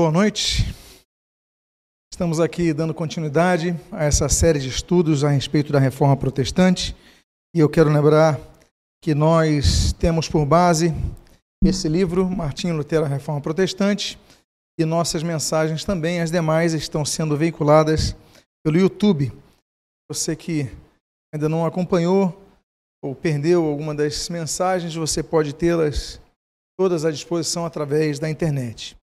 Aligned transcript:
Boa 0.00 0.10
noite. 0.10 0.64
Estamos 2.10 2.40
aqui 2.40 2.72
dando 2.72 2.94
continuidade 2.94 3.78
a 3.92 4.02
essa 4.02 4.30
série 4.30 4.58
de 4.58 4.66
estudos 4.66 5.22
a 5.24 5.28
respeito 5.28 5.74
da 5.74 5.78
reforma 5.78 6.16
protestante 6.16 6.96
e 7.54 7.60
eu 7.60 7.68
quero 7.68 7.90
lembrar 7.90 8.40
que 9.04 9.14
nós 9.14 9.92
temos 9.92 10.26
por 10.26 10.46
base 10.46 10.94
esse 11.62 11.86
livro, 11.86 12.24
Martinho 12.30 12.74
Lutero, 12.78 13.04
a 13.04 13.08
Reforma 13.08 13.42
Protestante, 13.42 14.18
e 14.78 14.86
nossas 14.86 15.22
mensagens 15.22 15.84
também, 15.84 16.22
as 16.22 16.30
demais, 16.30 16.72
estão 16.72 17.04
sendo 17.04 17.36
veiculadas 17.36 18.16
pelo 18.64 18.78
YouTube. 18.78 19.30
Você 20.10 20.34
que 20.34 20.74
ainda 21.30 21.46
não 21.46 21.66
acompanhou 21.66 22.42
ou 23.04 23.14
perdeu 23.14 23.66
alguma 23.66 23.94
das 23.94 24.30
mensagens, 24.30 24.94
você 24.94 25.22
pode 25.22 25.54
tê-las 25.54 26.18
todas 26.78 27.04
à 27.04 27.10
disposição 27.10 27.66
através 27.66 28.18
da 28.18 28.30
internet. 28.30 28.98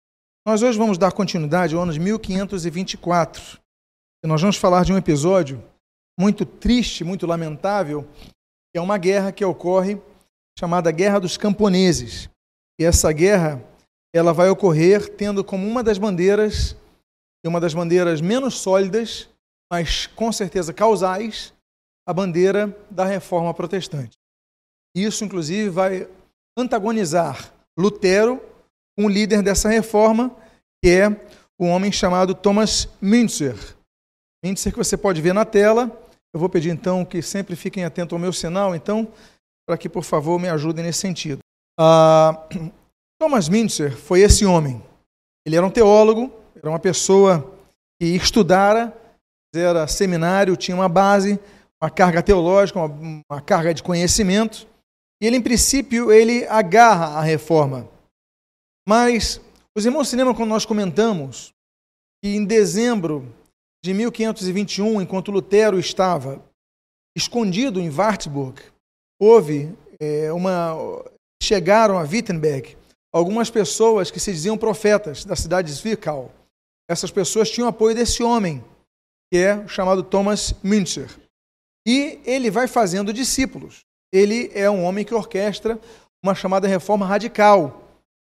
Nós 0.47 0.63
hoje 0.63 0.77
vamos 0.77 0.97
dar 0.97 1.11
continuidade 1.11 1.75
ao 1.75 1.81
ano 1.81 1.91
de 1.91 1.99
1524. 1.99 3.59
E 4.23 4.27
nós 4.29 4.39
vamos 4.39 4.55
falar 4.55 4.85
de 4.85 4.93
um 4.93 4.97
episódio 4.97 5.61
muito 6.17 6.45
triste, 6.45 7.03
muito 7.03 7.27
lamentável, 7.27 8.07
que 8.71 8.77
é 8.77 8.81
uma 8.81 8.97
guerra 8.97 9.33
que 9.33 9.43
ocorre 9.43 10.01
chamada 10.57 10.89
Guerra 10.89 11.19
dos 11.19 11.35
Camponeses. 11.35 12.29
E 12.79 12.85
essa 12.85 13.11
guerra, 13.11 13.61
ela 14.15 14.31
vai 14.31 14.49
ocorrer 14.49 15.13
tendo 15.17 15.43
como 15.43 15.67
uma 15.67 15.83
das 15.83 15.97
bandeiras, 15.97 16.77
e 17.43 17.49
uma 17.49 17.59
das 17.59 17.73
bandeiras 17.73 18.21
menos 18.21 18.57
sólidas, 18.57 19.29
mas 19.69 20.07
com 20.07 20.31
certeza 20.31 20.73
causais, 20.73 21.53
a 22.07 22.13
bandeira 22.13 22.73
da 22.89 23.03
reforma 23.03 23.53
protestante. 23.53 24.17
Isso, 24.95 25.25
inclusive, 25.25 25.69
vai 25.69 26.07
antagonizar 26.57 27.53
Lutero 27.77 28.41
um 28.97 29.07
líder 29.07 29.41
dessa 29.41 29.69
reforma, 29.69 30.35
que 30.83 30.89
é 30.89 31.09
um 31.59 31.69
homem 31.69 31.91
chamado 31.91 32.33
Thomas 32.33 32.89
Müntzer. 33.01 33.55
Müntzer 34.43 34.71
que 34.71 34.77
você 34.77 34.97
pode 34.97 35.21
ver 35.21 35.33
na 35.33 35.45
tela. 35.45 35.91
Eu 36.33 36.39
vou 36.39 36.49
pedir 36.49 36.69
então 36.69 37.05
que 37.05 37.21
sempre 37.21 37.55
fiquem 37.55 37.85
atentos 37.85 38.13
ao 38.13 38.19
meu 38.19 38.33
sinal, 38.33 38.75
então, 38.75 39.07
para 39.67 39.77
que 39.77 39.89
por 39.89 40.03
favor 40.03 40.39
me 40.39 40.49
ajudem 40.49 40.83
nesse 40.83 40.99
sentido. 40.99 41.39
Uh, 41.79 42.71
Thomas 43.19 43.49
Müntzer 43.49 43.95
foi 43.95 44.21
esse 44.21 44.45
homem. 44.45 44.81
Ele 45.45 45.55
era 45.55 45.65
um 45.65 45.71
teólogo, 45.71 46.31
era 46.55 46.69
uma 46.69 46.79
pessoa 46.79 47.53
que 47.99 48.07
estudara, 48.07 48.95
era 49.55 49.87
seminário, 49.87 50.55
tinha 50.55 50.75
uma 50.75 50.89
base, 50.89 51.39
uma 51.81 51.89
carga 51.89 52.21
teológica, 52.21 52.79
uma, 52.79 53.23
uma 53.29 53.41
carga 53.41 53.73
de 53.73 53.81
conhecimento. 53.81 54.67
E 55.21 55.25
ele, 55.25 55.37
em 55.37 55.41
princípio, 55.41 56.11
ele 56.11 56.45
agarra 56.47 57.17
a 57.17 57.21
reforma. 57.21 57.87
Mas 58.87 59.41
os 59.77 59.85
irmãos 59.85 60.07
se 60.07 60.15
lembram 60.15 60.33
quando 60.33 60.49
nós 60.49 60.65
comentamos 60.65 61.53
que 62.23 62.29
em 62.29 62.45
dezembro 62.45 63.35
de 63.83 63.93
1521, 63.93 65.01
enquanto 65.01 65.29
Lutero 65.29 65.77
estava 65.77 66.41
escondido 67.15 67.81
em 67.81 67.89
Wartburg, 67.89 68.61
houve 69.19 69.75
é, 69.99 70.31
uma. 70.31 70.73
chegaram 71.43 71.97
a 71.97 72.03
Wittenberg 72.03 72.77
algumas 73.13 73.49
pessoas 73.49 74.09
que 74.09 74.19
se 74.19 74.31
diziam 74.31 74.57
profetas 74.57 75.25
da 75.25 75.35
cidade 75.35 75.67
de 75.67 75.73
Zwickau. 75.73 76.31
Essas 76.89 77.11
pessoas 77.11 77.49
tinham 77.49 77.67
apoio 77.67 77.95
desse 77.95 78.23
homem, 78.23 78.63
que 79.31 79.37
é 79.37 79.67
chamado 79.67 80.01
Thomas 80.01 80.53
Münzer. 80.63 81.09
E 81.85 82.21
ele 82.25 82.49
vai 82.49 82.67
fazendo 82.67 83.11
discípulos. 83.11 83.81
Ele 84.13 84.49
é 84.53 84.69
um 84.69 84.83
homem 84.83 85.03
que 85.03 85.13
orquestra 85.13 85.79
uma 86.23 86.33
chamada 86.33 86.67
reforma 86.67 87.05
radical, 87.05 87.86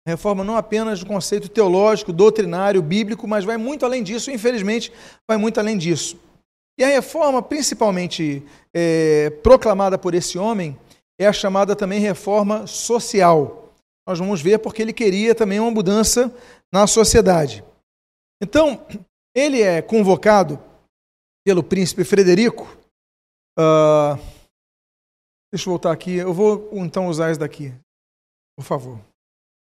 Reforma 0.06 0.44
não 0.44 0.56
apenas 0.56 1.00
do 1.00 1.06
conceito 1.06 1.48
teológico, 1.48 2.12
doutrinário, 2.12 2.80
bíblico, 2.80 3.26
mas 3.26 3.44
vai 3.44 3.56
muito 3.56 3.84
além 3.84 4.04
disso, 4.04 4.30
infelizmente, 4.30 4.92
vai 5.28 5.36
muito 5.36 5.58
além 5.58 5.76
disso. 5.76 6.16
E 6.78 6.84
a 6.84 6.88
reforma, 6.88 7.42
principalmente 7.42 8.44
é, 8.72 9.30
proclamada 9.42 9.98
por 9.98 10.14
esse 10.14 10.38
homem, 10.38 10.78
é 11.18 11.26
a 11.26 11.32
chamada 11.32 11.74
também 11.74 11.98
reforma 11.98 12.68
social. 12.68 13.72
Nós 14.06 14.20
vamos 14.20 14.40
ver 14.40 14.60
porque 14.60 14.80
ele 14.80 14.92
queria 14.92 15.34
também 15.34 15.58
uma 15.58 15.70
mudança 15.72 16.32
na 16.72 16.86
sociedade. 16.86 17.64
Então, 18.40 18.86
ele 19.34 19.60
é 19.60 19.82
convocado 19.82 20.62
pelo 21.44 21.64
príncipe 21.64 22.04
Frederico. 22.04 22.64
Uh, 23.58 24.14
deixa 25.52 25.66
eu 25.68 25.72
voltar 25.72 25.90
aqui. 25.90 26.14
Eu 26.14 26.32
vou 26.32 26.70
então 26.74 27.08
usar 27.08 27.30
isso 27.30 27.40
daqui, 27.40 27.74
por 28.56 28.64
favor. 28.64 29.00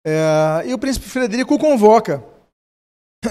É, 0.06 0.64
e 0.66 0.74
o 0.74 0.78
príncipe 0.78 1.08
Frederico 1.08 1.56
o 1.56 1.60
convoca. 1.60 2.24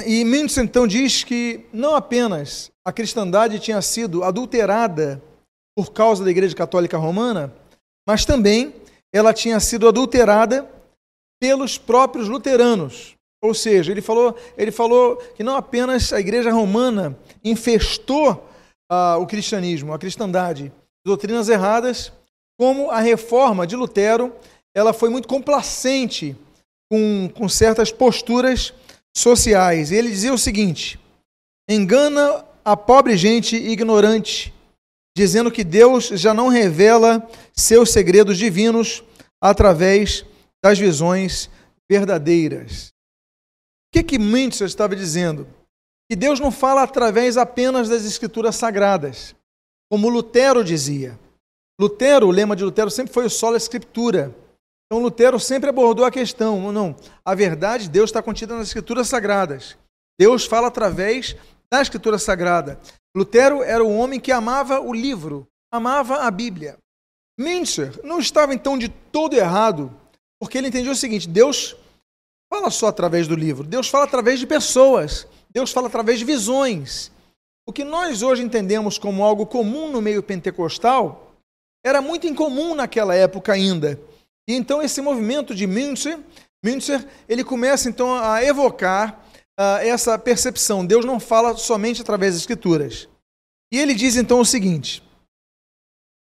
E 0.06 0.24
Mendes 0.24 0.56
então 0.56 0.86
diz 0.86 1.22
que 1.22 1.66
não 1.72 1.94
apenas 1.94 2.70
a 2.84 2.92
cristandade 2.92 3.60
tinha 3.60 3.80
sido 3.82 4.24
adulterada 4.24 5.22
por 5.76 5.92
causa 5.92 6.24
da 6.24 6.30
Igreja 6.30 6.56
Católica 6.56 6.96
Romana, 6.96 7.52
mas 8.06 8.24
também 8.24 8.74
ela 9.12 9.34
tinha 9.34 9.60
sido 9.60 9.86
adulterada 9.86 10.68
pelos 11.40 11.76
próprios 11.76 12.28
luteranos. 12.28 13.14
Ou 13.42 13.52
seja, 13.52 13.90
ele 13.90 14.00
falou, 14.00 14.36
ele 14.56 14.70
falou 14.70 15.16
que 15.34 15.42
não 15.42 15.56
apenas 15.56 16.12
a 16.12 16.20
Igreja 16.20 16.52
Romana 16.52 17.18
infestou 17.44 18.48
uh, 18.90 19.20
o 19.20 19.26
cristianismo, 19.26 19.92
a 19.92 19.98
cristandade, 19.98 20.72
doutrinas 21.04 21.48
erradas, 21.48 22.12
como 22.58 22.90
a 22.90 23.00
reforma 23.00 23.66
de 23.66 23.74
Lutero, 23.74 24.32
ela 24.74 24.92
foi 24.92 25.08
muito 25.08 25.26
complacente 25.26 26.36
com, 26.92 27.26
com 27.30 27.48
certas 27.48 27.90
posturas 27.90 28.74
sociais. 29.16 29.90
Ele 29.90 30.10
dizia 30.10 30.34
o 30.34 30.36
seguinte: 30.36 31.00
engana 31.66 32.44
a 32.62 32.76
pobre 32.76 33.16
gente 33.16 33.56
ignorante, 33.56 34.52
dizendo 35.16 35.50
que 35.50 35.64
Deus 35.64 36.08
já 36.08 36.34
não 36.34 36.48
revela 36.48 37.26
seus 37.54 37.90
segredos 37.90 38.36
divinos 38.36 39.02
através 39.42 40.26
das 40.62 40.78
visões 40.78 41.48
verdadeiras. 41.90 42.88
O 43.88 43.94
que 43.94 44.02
que 44.02 44.18
Mintzer 44.18 44.66
estava 44.66 44.94
dizendo? 44.94 45.48
Que 46.10 46.16
Deus 46.16 46.38
não 46.40 46.52
fala 46.52 46.82
através 46.82 47.38
apenas 47.38 47.88
das 47.88 48.04
escrituras 48.04 48.56
sagradas, 48.56 49.34
como 49.90 50.10
Lutero 50.10 50.62
dizia. 50.62 51.18
Lutero, 51.80 52.26
o 52.26 52.30
lema 52.30 52.54
de 52.54 52.64
Lutero 52.64 52.90
sempre 52.90 53.14
foi 53.14 53.24
o 53.24 53.30
sola 53.30 53.56
escritura. 53.56 54.41
Então 54.92 55.00
Lutero 55.00 55.40
sempre 55.40 55.70
abordou 55.70 56.04
a 56.04 56.10
questão, 56.10 56.70
não, 56.70 56.94
a 57.24 57.34
verdade 57.34 57.84
de 57.84 57.88
Deus 57.88 58.10
está 58.10 58.22
contida 58.22 58.54
nas 58.54 58.66
escrituras 58.66 59.08
sagradas. 59.08 59.74
Deus 60.20 60.44
fala 60.44 60.68
através 60.68 61.34
da 61.72 61.80
escritura 61.80 62.18
sagrada. 62.18 62.78
Lutero 63.16 63.62
era 63.62 63.82
um 63.82 63.98
homem 63.98 64.20
que 64.20 64.30
amava 64.30 64.80
o 64.80 64.92
livro, 64.92 65.48
amava 65.72 66.26
a 66.26 66.30
Bíblia. 66.30 66.76
Mintzer 67.40 68.04
não 68.04 68.18
estava 68.18 68.52
então 68.52 68.76
de 68.76 68.90
todo 68.90 69.34
errado, 69.34 69.90
porque 70.38 70.58
ele 70.58 70.68
entendia 70.68 70.92
o 70.92 70.94
seguinte: 70.94 71.26
Deus 71.26 71.74
fala 72.52 72.68
só 72.70 72.88
através 72.88 73.26
do 73.26 73.34
livro, 73.34 73.66
Deus 73.66 73.88
fala 73.88 74.04
através 74.04 74.38
de 74.38 74.46
pessoas, 74.46 75.26
Deus 75.48 75.72
fala 75.72 75.86
através 75.86 76.18
de 76.18 76.26
visões. 76.26 77.10
O 77.66 77.72
que 77.72 77.82
nós 77.82 78.20
hoje 78.20 78.42
entendemos 78.42 78.98
como 78.98 79.24
algo 79.24 79.46
comum 79.46 79.90
no 79.90 80.02
meio 80.02 80.22
pentecostal 80.22 81.32
era 81.82 82.02
muito 82.02 82.26
incomum 82.26 82.74
naquela 82.74 83.14
época 83.14 83.54
ainda. 83.54 83.98
E 84.48 84.54
então 84.54 84.82
esse 84.82 85.00
movimento 85.00 85.54
de 85.54 85.66
Münzer, 85.66 86.18
Münzer 86.64 87.06
ele 87.28 87.44
começa 87.44 87.88
então 87.88 88.14
a 88.14 88.42
evocar 88.42 89.24
uh, 89.58 89.78
essa 89.82 90.18
percepção. 90.18 90.84
Deus 90.84 91.04
não 91.04 91.20
fala 91.20 91.56
somente 91.56 92.02
através 92.02 92.34
das 92.34 92.42
escrituras. 92.42 93.08
E 93.72 93.78
ele 93.78 93.94
diz 93.94 94.16
então 94.16 94.40
o 94.40 94.44
seguinte: 94.44 95.02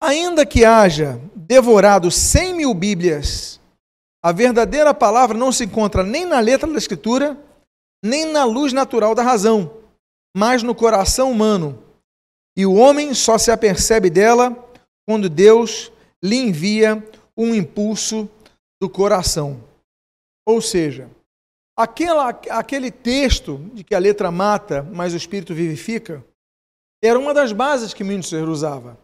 ainda 0.02 0.46
que 0.46 0.66
haja 0.66 1.20
devorado 1.36 2.09
cem 2.09 2.53
mil 2.53 2.74
Bíblias, 2.74 3.59
a 4.24 4.32
verdadeira 4.32 4.94
palavra 4.94 5.38
não 5.38 5.52
se 5.52 5.66
encontra 5.66 6.03
nem 6.03 6.26
na 6.26 6.40
letra 6.40 6.72
da 6.72 6.78
escritura, 6.78 7.38
nem 8.03 8.26
na 8.26 8.44
luz 8.44 8.73
natural 8.73 9.14
da 9.14 9.22
razão, 9.22 9.78
mas 10.35 10.64
no 10.64 10.73
coração 10.73 11.32
humano. 11.32 11.84
E 12.58 12.66
o 12.66 12.73
homem 12.73 13.14
só 13.14 13.38
se 13.38 13.52
apercebe 13.52 14.09
dela 14.09 14.56
quando 15.08 15.29
Deus 15.29 15.91
lhe 16.23 16.38
envia 16.38 17.03
um 17.37 17.53
impulso 17.53 18.29
do 18.82 18.90
coração. 18.90 19.64
Ou 20.46 20.61
seja, 20.61 21.09
aquela, 21.78 22.29
aquele 22.29 22.91
texto 22.91 23.58
de 23.73 23.84
que 23.84 23.96
a 23.96 23.99
letra 23.99 24.32
mata, 24.32 24.84
mas 24.84 25.14
o 25.14 25.17
espírito 25.17 25.53
vivifica, 25.53 26.23
era 27.03 27.20
uma 27.20 27.34
das 27.34 27.52
bases 27.52 27.93
que 27.93 28.03
Münzer 28.03 28.47
usava 28.47 28.97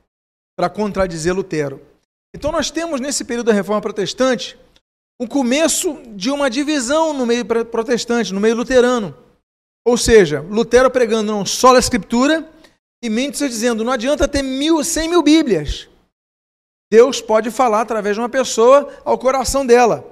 para 0.58 0.70
contradizer 0.70 1.34
Lutero. 1.34 1.82
Então 2.34 2.52
nós 2.52 2.72
temos 2.72 3.02
nesse 3.02 3.26
período 3.26 3.48
da 3.48 3.54
Reforma 3.54 3.82
Protestante 3.82 4.58
o 5.20 5.28
começo 5.28 6.02
de 6.16 6.32
uma 6.32 6.50
divisão 6.50 7.14
no 7.14 7.26
meio 7.26 7.46
protestante, 7.46 8.34
no 8.34 8.40
meio 8.40 8.56
luterano. 8.56 9.16
Ou 9.86 9.98
seja, 9.98 10.42
Lutero 10.42 10.90
pregando 10.90 11.32
não 11.32 11.46
só 11.46 11.76
a 11.76 11.80
Escritura 11.80 12.50
e 13.04 13.10
Münzer 13.10 13.50
dizendo 13.50 13.84
não 13.84 13.94
adianta 13.94 14.28
ter 14.28 14.42
mil, 14.42 14.84
cem 14.84 15.10
mil 15.10 15.22
Bíblias. 15.22 15.88
Deus 16.92 17.22
pode 17.22 17.50
falar 17.50 17.82
através 17.82 18.18
de 18.18 18.20
uma 18.22 18.28
pessoa 18.28 18.94
ao 19.06 19.18
coração 19.18 19.66
dela. 19.66 20.06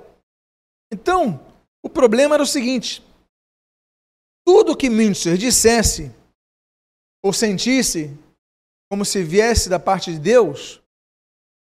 Então, 0.89 1.37
o 1.83 1.89
problema 1.89 2.35
era 2.35 2.43
o 2.43 2.47
seguinte: 2.47 3.03
tudo 4.47 4.77
que 4.77 4.89
Münzer 4.89 5.37
dissesse 5.37 6.09
ou 7.21 7.33
sentisse 7.33 8.17
como 8.89 9.03
se 9.03 9.21
viesse 9.21 9.69
da 9.69 9.77
parte 9.77 10.11
de 10.11 10.19
Deus, 10.19 10.81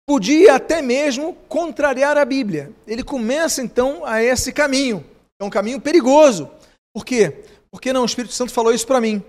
podia 0.07 0.55
até 0.55 0.81
mesmo 0.81 1.35
contrariar 1.49 2.17
a 2.17 2.25
Bíblia. 2.25 2.73
Ele 2.87 3.03
começa 3.03 3.63
então 3.63 4.05
a 4.05 4.23
esse 4.23 4.53
caminho. 4.53 5.05
É 5.41 5.45
um 5.45 5.51
caminho 5.51 5.81
perigoso. 5.81 6.51
Por 6.95 7.05
quê? 7.05 7.45
Porque 7.73 7.93
não, 7.93 8.03
o 8.03 8.07
Espírito 8.07 8.35
Santo 8.35 8.53
falou 8.53 8.73
isso 8.73 8.87
para 8.87 9.01
mim. 9.01 9.23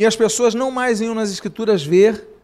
E 0.00 0.06
as 0.06 0.16
pessoas 0.16 0.54
não 0.54 0.70
mais 0.70 1.00
iam 1.00 1.14
nas 1.14 1.30
Escrituras 1.30 1.84
ver 1.84 2.35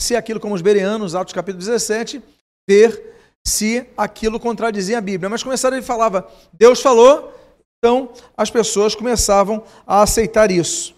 se 0.00 0.14
aquilo, 0.14 0.40
como 0.40 0.54
os 0.54 0.62
bereanos, 0.62 1.14
Atos 1.14 1.34
capítulo 1.34 1.58
17, 1.64 2.22
ver 2.68 3.16
se 3.46 3.88
aquilo 3.96 4.38
contradizia 4.38 4.98
a 4.98 5.00
Bíblia. 5.00 5.28
Mas 5.28 5.42
começaram, 5.42 5.76
ele 5.76 5.86
falava, 5.86 6.30
Deus 6.52 6.80
falou, 6.80 7.32
então 7.78 8.12
as 8.36 8.50
pessoas 8.50 8.94
começavam 8.94 9.64
a 9.86 10.02
aceitar 10.02 10.50
isso. 10.50 10.94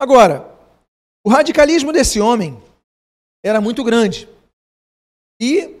Agora, 0.00 0.48
o 1.24 1.28
radicalismo 1.28 1.92
desse 1.92 2.20
homem 2.20 2.60
era 3.44 3.60
muito 3.60 3.84
grande. 3.84 4.28
E, 5.40 5.76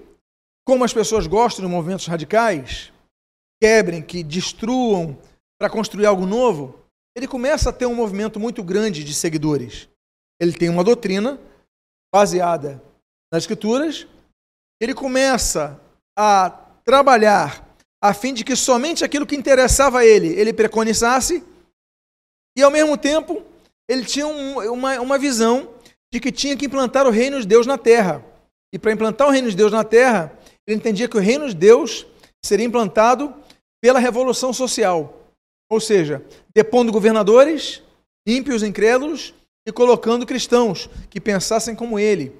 como 0.66 0.84
as 0.84 0.92
pessoas 0.92 1.26
gostam 1.26 1.64
de 1.64 1.70
movimentos 1.70 2.06
radicais, 2.06 2.92
quebrem, 3.62 4.02
que 4.02 4.22
destruam 4.22 5.18
para 5.58 5.70
construir 5.70 6.06
algo 6.06 6.26
novo, 6.26 6.78
ele 7.14 7.28
começa 7.28 7.70
a 7.70 7.72
ter 7.72 7.86
um 7.86 7.94
movimento 7.94 8.40
muito 8.40 8.62
grande 8.62 9.04
de 9.04 9.14
seguidores. 9.14 9.88
Ele 10.40 10.52
tem 10.52 10.68
uma 10.68 10.84
doutrina 10.84 11.38
baseada 12.12 12.82
nas 13.32 13.44
Escrituras, 13.44 14.06
ele 14.80 14.94
começa 14.94 15.80
a 16.18 16.50
trabalhar 16.84 17.68
a 18.02 18.14
fim 18.14 18.32
de 18.32 18.42
que 18.42 18.56
somente 18.56 19.04
aquilo 19.04 19.26
que 19.26 19.36
interessava 19.36 20.00
a 20.00 20.06
ele, 20.06 20.28
ele 20.28 20.52
preconizasse, 20.52 21.44
e 22.56 22.62
ao 22.62 22.70
mesmo 22.70 22.96
tempo 22.96 23.44
ele 23.88 24.04
tinha 24.04 24.26
um, 24.26 24.72
uma, 24.72 25.00
uma 25.00 25.18
visão 25.18 25.74
de 26.12 26.18
que 26.18 26.32
tinha 26.32 26.56
que 26.56 26.66
implantar 26.66 27.06
o 27.06 27.10
reino 27.10 27.40
de 27.40 27.46
Deus 27.46 27.66
na 27.66 27.78
terra. 27.78 28.24
E 28.72 28.78
para 28.78 28.92
implantar 28.92 29.28
o 29.28 29.30
reino 29.30 29.50
de 29.50 29.56
Deus 29.56 29.72
na 29.72 29.84
terra, 29.84 30.32
ele 30.66 30.76
entendia 30.76 31.08
que 31.08 31.16
o 31.16 31.20
reino 31.20 31.48
de 31.48 31.54
Deus 31.54 32.06
seria 32.44 32.66
implantado 32.66 33.34
pela 33.82 33.98
revolução 33.98 34.52
social. 34.52 35.28
Ou 35.70 35.80
seja, 35.80 36.24
depondo 36.54 36.92
governadores, 36.92 37.82
ímpios 38.26 38.62
incrédulos 38.62 39.34
e 39.66 39.72
colocando 39.72 40.26
cristãos 40.26 40.88
que 41.08 41.20
pensassem 41.20 41.74
como 41.74 41.98
ele. 41.98 42.34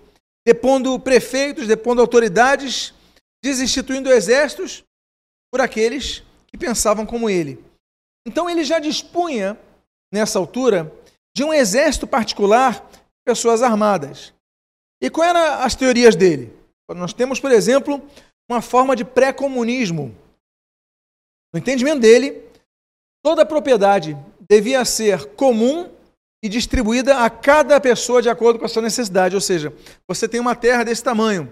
Depondo 0.46 0.98
prefeitos, 0.98 1.66
depondo 1.66 2.00
autoridades, 2.00 2.94
desinstituindo 3.42 4.10
exércitos 4.10 4.84
por 5.50 5.60
aqueles 5.60 6.22
que 6.46 6.56
pensavam 6.56 7.04
como 7.04 7.28
ele. 7.28 7.62
Então 8.26 8.48
ele 8.48 8.64
já 8.64 8.78
dispunha, 8.78 9.58
nessa 10.12 10.38
altura, 10.38 10.92
de 11.34 11.44
um 11.44 11.52
exército 11.52 12.06
particular, 12.06 12.88
pessoas 13.24 13.62
armadas. 13.62 14.32
E 15.02 15.08
quais 15.08 15.30
eram 15.30 15.62
as 15.62 15.74
teorias 15.74 16.16
dele? 16.16 16.52
Nós 16.90 17.12
temos, 17.12 17.38
por 17.38 17.52
exemplo, 17.52 18.02
uma 18.50 18.60
forma 18.60 18.96
de 18.96 19.04
pré-comunismo. 19.04 20.14
No 21.52 21.58
entendimento 21.58 22.00
dele, 22.00 22.42
toda 23.22 23.46
propriedade 23.46 24.16
devia 24.40 24.84
ser 24.84 25.26
comum 25.34 25.88
e 26.42 26.48
distribuída 26.48 27.18
a 27.18 27.30
cada 27.30 27.80
pessoa 27.80 28.22
de 28.22 28.28
acordo 28.28 28.58
com 28.58 28.64
a 28.64 28.68
sua 28.68 28.82
necessidade. 28.82 29.34
Ou 29.34 29.40
seja, 29.40 29.72
você 30.08 30.26
tem 30.26 30.40
uma 30.40 30.54
terra 30.54 30.84
desse 30.84 31.02
tamanho 31.02 31.50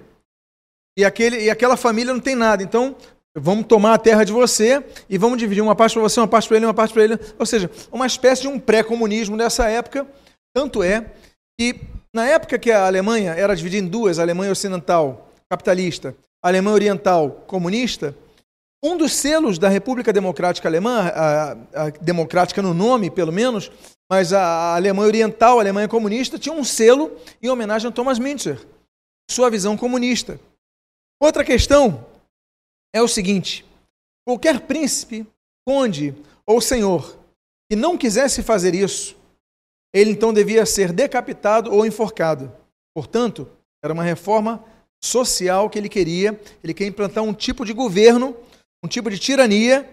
e, 0.98 1.04
aquele, 1.04 1.44
e 1.44 1.50
aquela 1.50 1.76
família 1.76 2.12
não 2.12 2.20
tem 2.20 2.34
nada. 2.34 2.62
Então, 2.62 2.96
vamos 3.36 3.66
tomar 3.66 3.94
a 3.94 3.98
terra 3.98 4.24
de 4.24 4.32
você 4.32 4.82
e 5.08 5.18
vamos 5.18 5.38
dividir 5.38 5.62
uma 5.62 5.76
parte 5.76 5.92
para 5.92 6.02
você, 6.02 6.18
uma 6.18 6.28
parte 6.28 6.48
para 6.48 6.56
ele, 6.56 6.66
uma 6.66 6.74
parte 6.74 6.92
para 6.92 7.04
ele. 7.04 7.18
Ou 7.38 7.46
seja, 7.46 7.70
uma 7.92 8.06
espécie 8.06 8.42
de 8.42 8.48
um 8.48 8.58
pré-comunismo 8.58 9.36
nessa 9.36 9.68
época. 9.68 10.06
Tanto 10.54 10.82
é 10.82 11.12
que, 11.58 11.80
na 12.14 12.26
época 12.26 12.58
que 12.58 12.70
a 12.70 12.86
Alemanha 12.86 13.32
era 13.32 13.54
dividida 13.54 13.86
em 13.86 13.88
duas, 13.88 14.18
a 14.18 14.22
Alemanha 14.22 14.52
Ocidental 14.52 15.30
capitalista, 15.50 16.16
a 16.42 16.48
Alemanha 16.48 16.74
Oriental 16.74 17.44
comunista, 17.46 18.14
um 18.82 18.96
dos 18.96 19.12
selos 19.12 19.58
da 19.58 19.68
República 19.68 20.12
Democrática 20.12 20.68
Alemã, 20.68 21.08
a, 21.08 21.52
a 21.74 21.90
democrática 21.90 22.62
no 22.62 22.72
nome, 22.72 23.10
pelo 23.10 23.32
menos, 23.32 23.70
mas 24.10 24.32
a 24.32 24.76
Alemanha 24.76 25.08
Oriental, 25.08 25.58
a 25.58 25.62
Alemanha 25.62 25.88
comunista, 25.88 26.38
tinha 26.38 26.54
um 26.54 26.64
selo 26.64 27.16
em 27.42 27.48
homenagem 27.48 27.88
a 27.88 27.92
Thomas 27.92 28.18
Münzer, 28.18 28.64
sua 29.30 29.50
visão 29.50 29.76
comunista. 29.76 30.40
Outra 31.20 31.44
questão 31.44 32.06
é 32.94 33.02
o 33.02 33.08
seguinte: 33.08 33.64
qualquer 34.26 34.60
príncipe, 34.60 35.26
conde 35.66 36.14
ou 36.46 36.60
senhor 36.60 37.18
que 37.70 37.76
não 37.76 37.98
quisesse 37.98 38.42
fazer 38.42 38.74
isso, 38.74 39.16
ele 39.92 40.12
então 40.12 40.32
devia 40.32 40.64
ser 40.64 40.92
decapitado 40.92 41.72
ou 41.72 41.84
enforcado. 41.84 42.50
Portanto, 42.94 43.50
era 43.82 43.92
uma 43.92 44.02
reforma 44.02 44.64
social 45.02 45.68
que 45.68 45.78
ele 45.78 45.88
queria, 45.88 46.40
ele 46.64 46.72
queria 46.72 46.88
implantar 46.88 47.22
um 47.22 47.34
tipo 47.34 47.64
de 47.64 47.72
governo 47.72 48.34
um 48.84 48.88
tipo 48.88 49.10
de 49.10 49.18
tirania, 49.18 49.88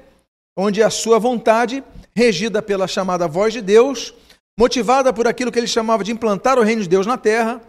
onde 0.58 0.82
a 0.82 0.90
sua 0.90 1.20
vontade, 1.20 1.84
regida 2.16 2.62
pela 2.62 2.88
chamada 2.88 3.28
voz 3.28 3.54
de 3.54 3.62
Deus, 3.62 4.14
motivada 4.58 5.12
por 5.12 5.28
aquilo 5.28 5.52
que 5.52 5.60
ele 5.60 5.68
chamava 5.68 6.04
de 6.04 6.12
implantar 6.12 6.58
o 6.58 6.64
reino 6.64 6.82
de 6.82 6.90
Deus 6.90 7.06
na 7.06 7.18
terra, 7.18 7.62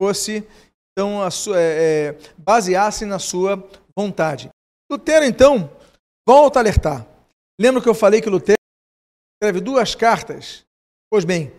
fosse, 0.00 0.46
então, 0.92 1.28
sua, 1.30 1.60
é, 1.60 1.62
é, 1.62 2.18
baseasse 2.38 3.04
na 3.04 3.18
sua 3.18 3.68
vontade. 3.96 4.48
Lutero, 4.90 5.24
então, 5.24 5.70
volta 6.26 6.58
a 6.58 6.62
alertar. 6.62 7.06
Lembra 7.60 7.82
que 7.82 7.88
eu 7.88 7.94
falei 7.94 8.20
que 8.20 8.30
Lutero 8.30 8.58
escreve 9.36 9.60
duas 9.60 9.94
cartas? 9.94 10.64
Pois 11.10 11.24
bem, 11.24 11.52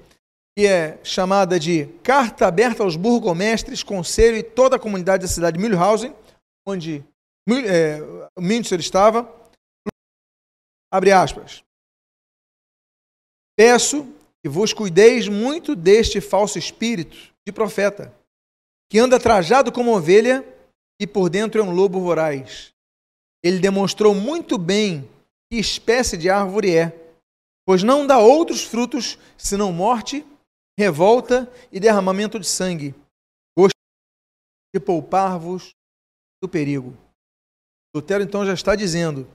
que 0.57 0.65
é 0.65 0.99
chamada 1.03 1.59
de 1.59 1.87
Carta 2.01 2.47
Aberta 2.47 2.83
aos 2.83 2.95
Burgomestres, 2.95 3.83
Conselho 3.83 4.37
e 4.37 4.43
toda 4.43 4.77
a 4.77 4.79
comunidade 4.79 5.23
da 5.23 5.27
cidade 5.27 5.57
de 5.57 5.63
Mühlhausen, 5.63 6.15
onde 6.65 7.03
é, 7.53 7.99
Münster 8.39 8.79
estava, 8.79 9.29
abre 10.91 11.11
aspas, 11.11 11.63
peço 13.55 14.03
que 14.43 14.49
vos 14.49 14.73
cuideis 14.73 15.27
muito 15.27 15.75
deste 15.75 16.21
falso 16.21 16.57
espírito 16.57 17.33
de 17.45 17.51
profeta, 17.51 18.13
que 18.89 18.99
anda 18.99 19.19
trajado 19.19 19.71
como 19.71 19.95
ovelha 19.95 20.45
e 20.99 21.05
por 21.05 21.29
dentro 21.29 21.61
é 21.61 21.63
um 21.63 21.73
lobo 21.73 21.99
voraz. 21.99 22.73
Ele 23.43 23.59
demonstrou 23.59 24.15
muito 24.15 24.57
bem 24.57 25.07
que 25.51 25.59
espécie 25.59 26.17
de 26.17 26.29
árvore 26.29 26.75
é, 26.75 26.91
pois 27.65 27.83
não 27.83 28.07
dá 28.07 28.17
outros 28.17 28.63
frutos 28.63 29.17
senão 29.37 29.71
morte, 29.71 30.25
revolta 30.77 31.51
e 31.71 31.79
derramamento 31.79 32.39
de 32.39 32.47
sangue. 32.47 32.95
Gosto 33.57 33.75
de 34.73 34.79
poupar-vos 34.79 35.75
do 36.41 36.49
perigo. 36.49 36.95
Lutero 37.95 38.21
então 38.21 38.45
já 38.45 38.53
está 38.53 38.75
dizendo 38.75 39.25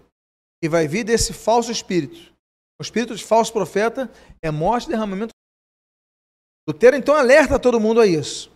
que 0.63 0.69
vai 0.69 0.87
vir 0.87 1.03
desse 1.03 1.33
falso 1.33 1.73
espírito. 1.73 2.31
O 2.79 2.83
espírito 2.83 3.17
de 3.17 3.25
falso 3.25 3.51
profeta 3.51 4.13
é 4.43 4.51
morte 4.51 4.85
e 4.85 4.91
derramamento. 4.91 5.33
Lutero 6.69 6.95
então 6.95 7.15
alerta 7.15 7.59
todo 7.59 7.81
mundo 7.81 8.03
a 8.03 8.07
isso. 8.07 8.53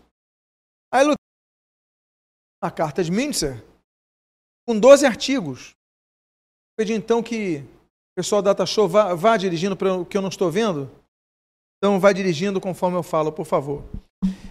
Aí 0.92 1.02
Lutero, 1.02 1.16
a 2.62 2.70
carta 2.70 3.02
de 3.02 3.11
Münzer, 3.11 3.64
com 4.68 4.78
12 4.78 5.06
artigos. 5.06 5.70
Vou 5.70 6.76
pedir 6.78 6.92
então 6.92 7.23
que 7.23 7.58
o 7.58 8.14
pessoal 8.16 8.42
da 8.42 8.52
Data 8.52 8.66
Show 8.66 8.87
vá, 8.87 9.14
vá 9.14 9.38
dirigindo 9.38 9.75
para 9.75 9.94
o 9.94 10.04
que 10.04 10.18
eu 10.18 10.23
não 10.23 10.28
estou 10.28 10.50
vendo. 10.50 10.90
Então 11.78 11.99
vai 11.99 12.12
dirigindo 12.12 12.61
conforme 12.61 12.99
eu 12.99 13.02
falo, 13.02 13.32
por 13.32 13.46
favor. 13.46 13.82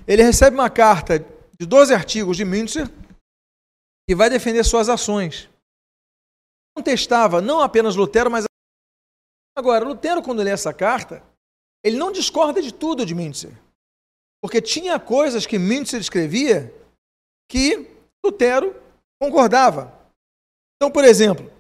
Ele 0.07 0.24
recebe 0.24 0.55
uma 0.55 0.69
carta 0.69 1.19
de 1.60 1.65
12 1.65 1.93
artigos 1.93 2.38
de 2.38 2.43
Münzer, 2.43 2.89
e 4.07 4.15
vai 4.15 4.29
defender 4.29 4.63
suas 4.63 4.89
ações. 4.89 5.50
Contestava 6.75 7.41
não 7.41 7.62
apenas 7.62 7.95
Lutero, 7.95 8.29
mas. 8.29 8.45
Agora, 9.55 9.86
Lutero, 9.86 10.22
quando 10.22 10.41
lê 10.41 10.50
essa 10.50 10.74
carta, 10.74 11.24
ele 11.83 11.98
não 11.98 12.12
discorda 12.12 12.62
de 12.62 12.74
tudo 12.74 13.05
de 13.05 13.13
Mintzer. 13.13 13.51
Porque 14.41 14.62
tinha 14.62 15.00
coisas 15.00 15.45
que 15.45 15.60
Mintzer 15.60 16.01
escrevia 16.01 16.74
que 17.50 17.88
Lutero 18.25 18.75
concordava. 19.22 19.93
Então, 20.75 20.91
por 20.91 21.03
exemplo, 21.03 21.51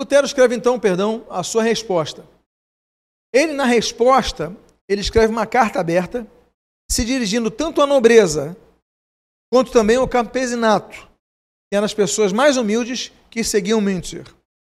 Lutero 0.00 0.26
escreve 0.26 0.54
então, 0.54 0.78
perdão, 0.78 1.26
a 1.28 1.42
sua 1.42 1.62
resposta. 1.62 2.26
Ele, 3.32 3.52
na 3.52 3.64
resposta, 3.64 4.56
ele 4.88 5.00
escreve 5.00 5.32
uma 5.32 5.46
carta 5.46 5.80
aberta, 5.80 6.26
se 6.90 7.04
dirigindo 7.04 7.50
tanto 7.50 7.80
à 7.80 7.86
nobreza 7.86 8.56
quanto 9.52 9.70
também 9.70 9.98
o 9.98 10.08
campesinato, 10.08 10.96
que 11.68 11.76
eram 11.76 11.84
as 11.84 11.92
pessoas 11.92 12.32
mais 12.32 12.56
humildes 12.56 13.12
que 13.28 13.44
seguiam 13.44 13.82
Münzer, 13.82 14.24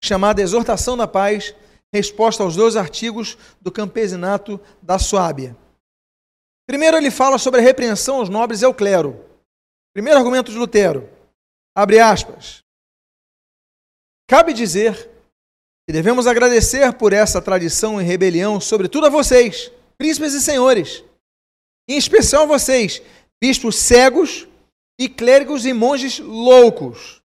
chamada 0.04 0.40
Exortação 0.40 0.96
da 0.96 1.08
Paz, 1.08 1.56
resposta 1.92 2.44
aos 2.44 2.56
dois 2.56 2.76
artigos 2.76 3.40
do 3.60 3.72
campesinato 3.72 4.62
da 4.80 5.00
Suábia. 5.00 5.58
Primeiro 6.68 6.96
ele 6.96 7.10
fala 7.10 7.40
sobre 7.40 7.60
a 7.60 7.64
repreensão 7.64 8.18
aos 8.18 8.30
nobres 8.30 8.62
e 8.62 8.66
ao 8.66 8.74
clero. 8.74 9.20
Primeiro 9.96 10.20
argumento 10.20 10.52
de 10.52 10.58
Lutero. 10.60 11.10
Abre 11.76 12.00
aspas. 12.00 12.64
Cabe 14.30 14.54
dizer 14.54 15.10
E 15.90 15.92
devemos 15.92 16.28
agradecer 16.28 16.94
por 16.94 17.14
essa 17.14 17.42
tradição 17.42 18.00
e 18.00 18.04
rebelião, 18.04 18.62
sobretudo 18.62 19.08
a 19.08 19.10
vocês, 19.10 19.72
príncipes 19.98 20.34
e 20.34 20.42
senhores, 20.42 21.04
em 21.90 21.98
especial 21.98 22.44
a 22.44 22.46
vocês, 22.46 23.02
bispos 23.42 23.78
cegos 23.78 24.46
e 25.00 25.08
clérigos 25.08 25.66
e 25.66 25.74
monges 25.74 26.20
loucos. 26.20 27.22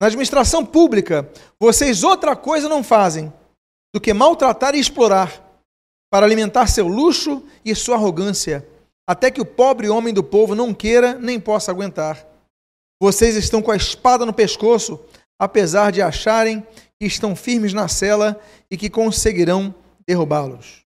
Na 0.00 0.06
administração 0.06 0.64
pública, 0.64 1.30
vocês 1.58 2.02
outra 2.02 2.34
coisa 2.34 2.68
não 2.68 2.82
fazem 2.82 3.32
do 3.94 4.00
que 4.00 4.14
maltratar 4.14 4.74
e 4.74 4.80
explorar 4.80 5.46
para 6.10 6.26
alimentar 6.26 6.66
seu 6.66 6.88
luxo 6.88 7.46
e 7.64 7.74
sua 7.74 7.96
arrogância, 7.96 8.66
até 9.08 9.30
que 9.30 9.40
o 9.40 9.46
pobre 9.46 9.88
homem 9.88 10.12
do 10.12 10.24
povo 10.24 10.54
não 10.54 10.74
queira 10.74 11.14
nem 11.14 11.38
possa 11.38 11.70
aguentar. 11.70 12.26
Vocês 13.00 13.36
estão 13.36 13.62
com 13.62 13.70
a 13.70 13.76
espada 13.76 14.26
no 14.26 14.32
pescoço, 14.32 15.00
apesar 15.38 15.90
de 15.92 16.02
acharem 16.02 16.66
que 16.98 17.06
estão 17.06 17.34
firmes 17.34 17.72
na 17.72 17.88
cela 17.88 18.40
e 18.70 18.76
que 18.76 18.90
conseguirão 18.90 19.74
derrubá-los. 20.06 20.84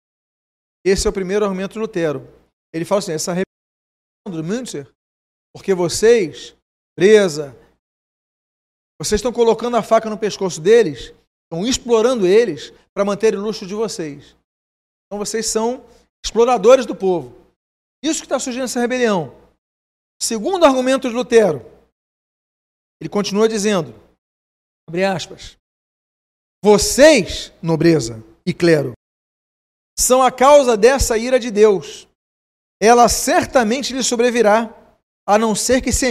Esse 0.85 1.07
é 1.07 1.11
o 1.11 1.13
primeiro 1.13 1.45
argumento 1.45 1.73
de 1.73 1.79
Lutero. 1.81 2.29
Ele 2.73 2.85
fala 2.85 3.01
assim: 3.01 3.13
essa 3.13 3.33
rebelião 3.33 4.43
do 4.43 4.45
Münzer, 4.45 4.89
porque 5.57 5.73
vocês, 5.73 6.55
presa, 6.95 7.57
vocês 9.01 9.21
estão 9.21 9.33
colocando 9.33 9.79
a 9.79 9.83
faca 9.83 10.11
no 10.11 10.19
pescoço 10.19 10.61
deles, 10.61 11.15
estão 11.45 11.67
explorando 11.67 12.27
eles 12.27 12.75
para 12.93 13.07
manter 13.07 13.35
o 13.35 13.41
luxo 13.41 13.67
de 13.67 13.75
vocês. 13.75 14.37
Então 15.07 15.19
vocês 15.19 15.47
são 15.47 15.83
exploradores 16.23 16.85
do 16.85 16.95
povo. 16.95 17.35
Isso 18.05 18.21
que 18.21 18.27
está 18.27 18.39
surgindo 18.39 18.65
essa 18.65 18.79
rebelião. 18.79 19.35
Segundo 20.21 20.67
argumento 20.67 21.09
de 21.09 21.15
Lutero, 21.15 21.65
ele 23.01 23.09
continua 23.09 23.49
dizendo, 23.49 23.95
abre 24.87 25.05
aspas, 25.05 25.57
vocês, 26.63 27.51
nobreza 27.63 28.23
e 28.45 28.53
clero, 28.53 28.93
são 29.99 30.23
a 30.23 30.31
causa 30.31 30.77
dessa 30.77 31.17
ira 31.17 31.41
de 31.41 31.51
Deus. 31.51 32.07
Ela 32.79 33.09
certamente 33.09 33.95
lhe 33.95 34.03
sobrevirá, 34.03 34.83
a 35.27 35.37
não 35.37 35.55
ser 35.55 35.81
que 35.81 35.93
se 35.93 36.11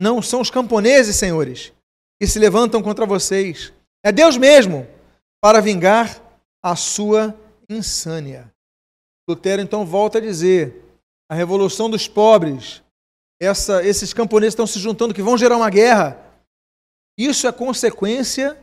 não 0.00 0.20
são 0.20 0.40
os 0.40 0.50
camponeses, 0.50 1.16
senhores, 1.16 1.72
que 2.20 2.26
se 2.26 2.38
levantam 2.38 2.82
contra 2.82 3.06
vocês. 3.06 3.72
É 4.04 4.10
Deus 4.10 4.36
mesmo 4.36 4.86
para 5.40 5.60
vingar 5.60 6.20
a 6.62 6.74
sua 6.74 7.34
insânia. 7.70 8.52
Lutero 9.28 9.62
então 9.62 9.86
volta 9.86 10.18
a 10.18 10.20
dizer: 10.20 10.84
a 11.30 11.34
revolução 11.34 11.88
dos 11.88 12.08
pobres, 12.08 12.82
essa, 13.40 13.84
esses 13.84 14.12
camponeses 14.12 14.52
estão 14.52 14.66
se 14.66 14.78
juntando 14.78 15.14
que 15.14 15.22
vão 15.22 15.38
gerar 15.38 15.56
uma 15.56 15.70
guerra. 15.70 16.20
Isso 17.16 17.46
é 17.46 17.52
consequência 17.52 18.58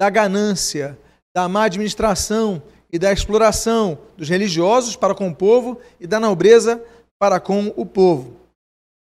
da 0.00 0.08
ganância, 0.08 0.98
da 1.34 1.48
má 1.48 1.64
administração 1.64 2.62
e 2.90 2.98
da 2.98 3.12
exploração 3.12 3.98
dos 4.16 4.28
religiosos 4.28 4.96
para 4.96 5.14
com 5.14 5.28
o 5.28 5.34
povo 5.34 5.80
e 5.98 6.06
da 6.06 6.20
nobreza 6.20 6.82
para 7.18 7.40
com 7.40 7.68
o 7.76 7.84
povo. 7.84 8.38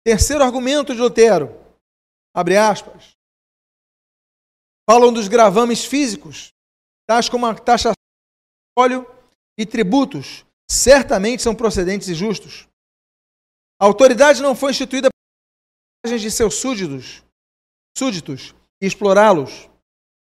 Terceiro 0.05 0.43
argumento 0.43 0.93
de 0.93 1.01
Lutero, 1.01 1.49
abre 2.33 2.57
aspas, 2.57 3.15
falam 4.89 5.13
dos 5.13 5.27
gravames 5.27 5.85
físicos, 5.85 6.53
tais 7.07 7.29
como 7.29 7.45
a 7.45 7.53
taxa 7.53 7.91
óleo 8.77 9.05
e 9.57 9.65
tributos 9.65 10.45
certamente 10.71 11.43
são 11.43 11.53
procedentes 11.53 12.07
e 12.07 12.15
justos. 12.15 12.67
A 13.81 13.85
autoridade 13.85 14.41
não 14.41 14.55
foi 14.55 14.71
instituída 14.71 15.09
para 16.03 16.17
de 16.17 16.31
seus 16.31 16.55
súditos, 16.55 17.23
súditos 17.97 18.55
e 18.81 18.87
explorá-los, 18.87 19.69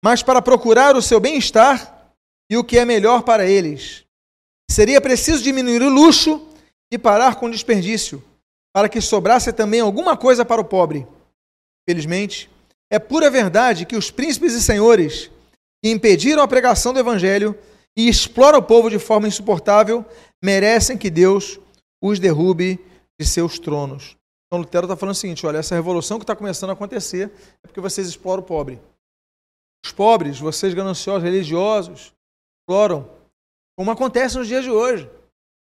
mas 0.02 0.22
para 0.22 0.40
procurar 0.40 0.96
o 0.96 1.02
seu 1.02 1.20
bem-estar 1.20 2.14
e 2.50 2.56
o 2.56 2.64
que 2.64 2.78
é 2.78 2.84
melhor 2.84 3.22
para 3.22 3.46
eles. 3.46 4.04
Seria 4.70 5.00
preciso 5.00 5.42
diminuir 5.42 5.82
o 5.82 5.90
luxo 5.90 6.48
e 6.90 6.98
parar 6.98 7.36
com 7.36 7.46
o 7.46 7.50
desperdício, 7.50 8.22
para 8.74 8.88
que 8.88 9.00
sobrasse 9.00 9.52
também 9.52 9.80
alguma 9.80 10.16
coisa 10.16 10.44
para 10.44 10.60
o 10.60 10.64
pobre. 10.64 11.06
Felizmente, 11.88 12.50
é 12.90 12.98
pura 12.98 13.30
verdade 13.30 13.84
que 13.84 13.96
os 13.96 14.10
príncipes 14.10 14.54
e 14.54 14.62
senhores 14.62 15.30
que 15.82 15.90
impediram 15.90 16.42
a 16.42 16.48
pregação 16.48 16.92
do 16.92 16.98
evangelho 16.98 17.56
e 17.96 18.08
explora 18.08 18.58
o 18.58 18.62
povo 18.62 18.88
de 18.88 18.98
forma 18.98 19.28
insuportável, 19.28 20.04
merecem 20.42 20.96
que 20.96 21.10
Deus 21.10 21.58
os 22.02 22.18
derrube 22.18 22.78
de 23.18 23.26
seus 23.26 23.58
tronos. 23.58 24.16
Então 24.46 24.60
Lutero 24.60 24.86
está 24.86 24.96
falando 24.96 25.14
o 25.14 25.18
seguinte: 25.18 25.46
olha, 25.46 25.58
essa 25.58 25.74
revolução 25.74 26.18
que 26.18 26.24
está 26.24 26.34
começando 26.34 26.70
a 26.70 26.72
acontecer 26.72 27.30
é 27.62 27.66
porque 27.66 27.80
vocês 27.80 28.06
exploram 28.06 28.42
o 28.42 28.46
pobre. 28.46 28.80
Os 29.84 29.92
pobres, 29.92 30.38
vocês 30.38 30.74
gananciosos, 30.74 31.22
religiosos, 31.22 32.12
exploram, 32.60 33.08
como 33.76 33.90
acontece 33.90 34.36
nos 34.36 34.48
dias 34.48 34.64
de 34.64 34.70
hoje. 34.70 35.08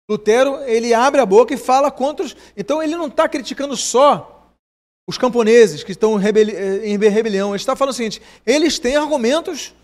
Lutero, 0.10 0.56
ele 0.64 0.94
abre 0.94 1.22
a 1.22 1.26
boca 1.26 1.54
e 1.54 1.58
fala 1.58 1.92
contra 1.92 2.26
os. 2.26 2.36
Então 2.58 2.82
ele 2.82 2.96
não 2.96 3.08
está 3.08 3.30
criticando 3.30 3.78
só 3.78 4.52
os 5.08 5.18
camponeses 5.18 5.84
que 5.84 5.92
estão 5.92 6.20
em 6.20 6.98
rebelião. 7.10 7.50
Ele 7.50 7.56
está 7.56 7.76
falando 7.76 7.94
o 7.94 7.96
seguinte: 7.96 8.22
eles 8.46 8.80
têm 8.80 8.96
argumentos 8.96 9.76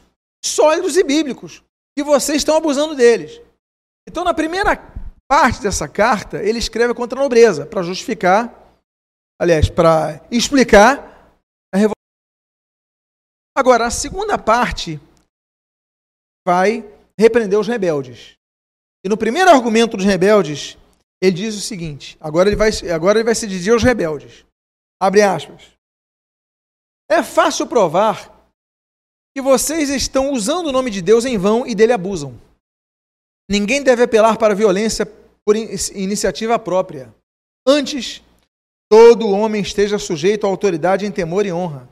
sólidos 0.44 0.98
e 0.98 1.04
bíblicos 1.04 1.64
que 1.96 2.04
vocês 2.04 2.38
estão 2.38 2.58
abusando 2.58 2.96
deles. 2.96 3.40
Então, 4.08 4.24
na 4.24 4.34
primeira 4.34 4.76
parte 5.28 5.62
dessa 5.62 5.88
carta, 5.88 6.44
ele 6.44 6.60
escreve 6.60 6.94
contra 6.94 7.20
a 7.20 7.24
nobreza, 7.24 7.66
para 7.66 7.82
justificar, 7.82 8.54
aliás, 9.40 9.70
para 9.70 10.24
explicar 10.30 11.40
a 11.74 11.78
revolução. 11.78 11.96
Agora, 13.58 13.88
a 13.88 13.92
segunda 13.92 14.38
parte 14.38 15.00
vai 16.46 16.88
repreender 17.18 17.58
os 17.58 17.68
rebeldes. 17.68 18.36
E 19.06 19.08
no 19.08 19.16
primeiro 19.16 19.52
argumento 19.52 19.96
dos 19.96 20.06
rebeldes, 20.06 20.80
ele 21.22 21.36
diz 21.36 21.56
o 21.56 21.62
seguinte: 21.62 22.18
agora 22.20 22.50
ele 22.50 22.56
vai, 22.56 22.72
agora 22.92 23.20
ele 23.20 23.24
vai 23.24 23.36
se 23.36 23.46
dirigir 23.46 23.72
aos 23.72 23.84
rebeldes. 23.84 24.44
Abre 25.00 25.22
aspas. 25.22 25.62
É 27.08 27.22
fácil 27.22 27.68
provar 27.68 28.34
que 29.36 29.44
vocês 29.44 29.92
estão 29.92 30.32
usando 30.32 30.68
o 30.68 30.72
nome 30.72 30.90
de 30.90 31.04
Deus 31.04 31.24
em 31.24 31.38
vão 31.38 31.68
e 31.68 31.76
dele 31.76 31.94
abusam. 31.94 32.42
Ninguém 33.48 33.84
deve 33.84 34.02
apelar 34.02 34.40
para 34.40 34.54
a 34.54 34.58
violência 34.58 35.06
por 35.46 35.56
iniciativa 35.56 36.58
própria. 36.58 37.14
Antes, 37.68 38.24
todo 38.90 39.30
homem 39.30 39.62
esteja 39.62 40.00
sujeito 40.00 40.48
à 40.48 40.50
autoridade 40.50 41.06
em 41.06 41.12
temor 41.12 41.46
e 41.46 41.54
honra. 41.54 41.88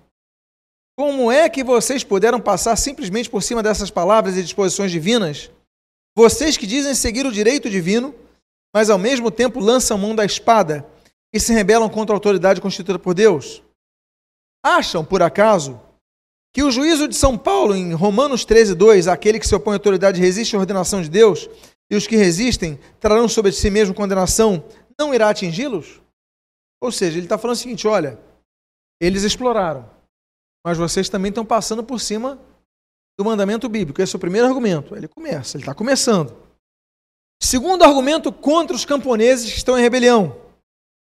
Como 0.98 1.32
é 1.32 1.48
que 1.48 1.64
vocês 1.64 2.04
puderam 2.04 2.42
passar 2.42 2.76
simplesmente 2.76 3.30
por 3.30 3.44
cima 3.44 3.62
dessas 3.62 3.92
palavras 3.92 4.36
e 4.36 4.42
disposições 4.42 4.92
divinas? 4.92 5.52
Vocês 6.16 6.58
que 6.58 6.68
dizem 6.68 6.94
seguir 6.94 7.26
o 7.26 7.32
direito 7.32 7.70
divino, 7.70 8.14
mas 8.74 8.90
ao 8.90 9.00
mesmo 9.00 9.32
tempo 9.32 9.60
lançam 9.60 9.98
mão 9.98 10.16
da 10.16 10.24
espada 10.24 10.88
e 11.34 11.40
se 11.40 11.52
rebelam 11.52 11.90
contra 11.90 12.14
a 12.14 12.18
autoridade 12.18 12.62
constituída 12.62 13.00
por 13.00 13.14
Deus? 13.14 13.64
Acham, 14.64 15.04
por 15.04 15.24
acaso, 15.24 15.82
que 16.54 16.62
o 16.62 16.72
juízo 16.72 17.08
de 17.08 17.16
São 17.16 17.36
Paulo, 17.36 17.76
em 17.76 17.94
Romanos 17.94 18.46
13, 18.46 18.76
2, 18.76 19.08
aquele 19.08 19.40
que 19.40 19.48
se 19.48 19.56
opõe 19.56 19.74
à 19.74 19.76
autoridade 19.78 20.22
resiste 20.22 20.56
à 20.56 20.60
ordenação 20.60 21.02
de 21.02 21.10
Deus, 21.10 21.50
e 21.92 21.96
os 21.96 22.06
que 22.06 22.16
resistem 22.16 22.80
trarão 23.00 23.28
sobre 23.28 23.52
si 23.52 23.70
mesmo 23.72 23.96
condenação, 23.96 24.64
não 24.98 25.14
irá 25.14 25.30
atingi-los? 25.30 26.00
Ou 26.82 26.92
seja, 26.92 27.18
ele 27.18 27.26
está 27.26 27.38
falando 27.38 27.56
o 27.56 27.60
seguinte: 27.60 27.88
olha, 27.88 28.20
eles 29.02 29.24
exploraram, 29.24 29.90
mas 30.66 30.78
vocês 30.78 31.10
também 31.10 31.30
estão 31.30 31.46
passando 31.46 31.84
por 31.84 32.00
cima 32.00 32.40
do 33.18 33.26
mandamento 33.26 33.70
bíblico. 33.70 34.02
Esse 34.02 34.16
é 34.16 34.18
o 34.18 34.20
primeiro 34.20 34.48
argumento. 34.48 34.96
Ele 34.96 35.08
começa, 35.08 35.58
ele 35.58 35.64
está 35.64 35.74
começando. 35.74 36.36
Segundo 37.42 37.84
argumento 37.84 38.32
contra 38.32 38.76
os 38.76 38.86
camponeses 38.86 39.52
que 39.52 39.58
estão 39.58 39.78
em 39.78 39.82
rebelião. 39.82 40.42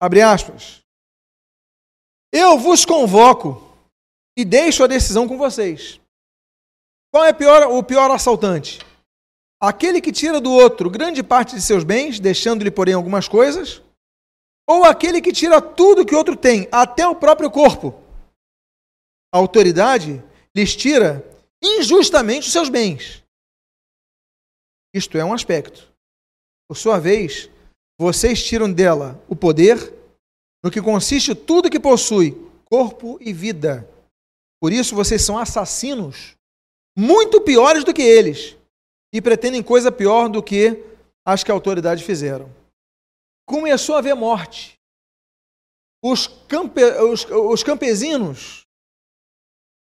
Abre 0.00 0.22
aspas. 0.22 0.80
Eu 2.32 2.58
vos 2.58 2.84
convoco 2.84 3.70
e 4.36 4.44
deixo 4.44 4.82
a 4.82 4.86
decisão 4.86 5.28
com 5.28 5.36
vocês. 5.36 6.00
Qual 7.12 7.24
é 7.24 7.32
pior, 7.32 7.70
o 7.70 7.82
pior 7.82 8.10
assaltante? 8.10 8.78
Aquele 9.60 10.00
que 10.00 10.12
tira 10.12 10.40
do 10.40 10.50
outro 10.50 10.88
grande 10.88 11.22
parte 11.22 11.54
de 11.54 11.60
seus 11.60 11.84
bens, 11.84 12.18
deixando-lhe, 12.18 12.70
porém, 12.70 12.94
algumas 12.94 13.28
coisas? 13.28 13.82
Ou 14.66 14.84
aquele 14.84 15.20
que 15.20 15.32
tira 15.32 15.60
tudo 15.60 16.06
que 16.06 16.14
o 16.14 16.18
outro 16.18 16.36
tem, 16.36 16.68
até 16.72 17.06
o 17.06 17.16
próprio 17.16 17.50
corpo? 17.50 18.00
A 19.34 19.38
autoridade 19.38 20.22
lhes 20.56 20.74
tira 20.74 21.29
injustamente 21.62 22.46
os 22.46 22.52
seus 22.52 22.68
bens. 22.68 23.22
Isto 24.94 25.18
é 25.18 25.24
um 25.24 25.32
aspecto. 25.32 25.88
Por 26.68 26.76
sua 26.76 26.98
vez, 26.98 27.50
vocês 27.98 28.42
tiram 28.42 28.72
dela 28.72 29.22
o 29.28 29.36
poder, 29.36 29.92
no 30.62 30.70
que 30.70 30.80
consiste 30.80 31.34
tudo 31.34 31.70
que 31.70 31.80
possui, 31.80 32.32
corpo 32.64 33.18
e 33.20 33.32
vida. 33.32 33.88
Por 34.60 34.72
isso 34.72 34.94
vocês 34.94 35.22
são 35.22 35.38
assassinos 35.38 36.36
muito 36.96 37.40
piores 37.40 37.84
do 37.84 37.94
que 37.94 38.02
eles 38.02 38.56
e 39.12 39.20
pretendem 39.20 39.62
coisa 39.62 39.90
pior 39.90 40.28
do 40.28 40.42
que 40.42 40.84
as 41.24 41.42
que 41.42 41.50
a 41.50 41.54
autoridade 41.54 42.04
fizeram. 42.04 42.50
Começou 43.46 43.94
a 43.94 43.98
haver 43.98 44.14
morte. 44.14 44.78
Os, 46.02 46.26
campe, 46.26 46.82
os, 46.82 47.24
os 47.24 47.62
campesinos, 47.62 48.66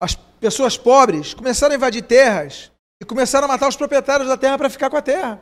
as 0.01 0.15
pessoas 0.43 0.75
pobres, 0.77 1.33
começaram 1.33 1.71
a 1.71 1.77
invadir 1.77 2.03
terras 2.03 2.69
e 3.01 3.05
começaram 3.05 3.45
a 3.45 3.47
matar 3.47 3.69
os 3.69 3.77
proprietários 3.77 4.27
da 4.27 4.35
terra 4.35 4.57
para 4.57 4.69
ficar 4.69 4.89
com 4.89 4.97
a 4.97 5.01
terra. 5.01 5.41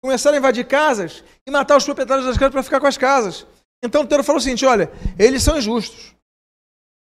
Começaram 0.00 0.36
a 0.36 0.38
invadir 0.38 0.64
casas 0.68 1.24
e 1.44 1.50
matar 1.50 1.76
os 1.76 1.84
proprietários 1.84 2.24
das 2.24 2.38
casas 2.38 2.52
para 2.52 2.62
ficar 2.62 2.78
com 2.78 2.86
as 2.86 2.96
casas. 2.96 3.44
Então 3.82 4.02
Lutero 4.02 4.22
falou 4.22 4.38
o 4.38 4.40
seguinte: 4.40 4.64
olha, 4.64 4.88
eles 5.18 5.42
são 5.42 5.58
injustos. 5.58 6.14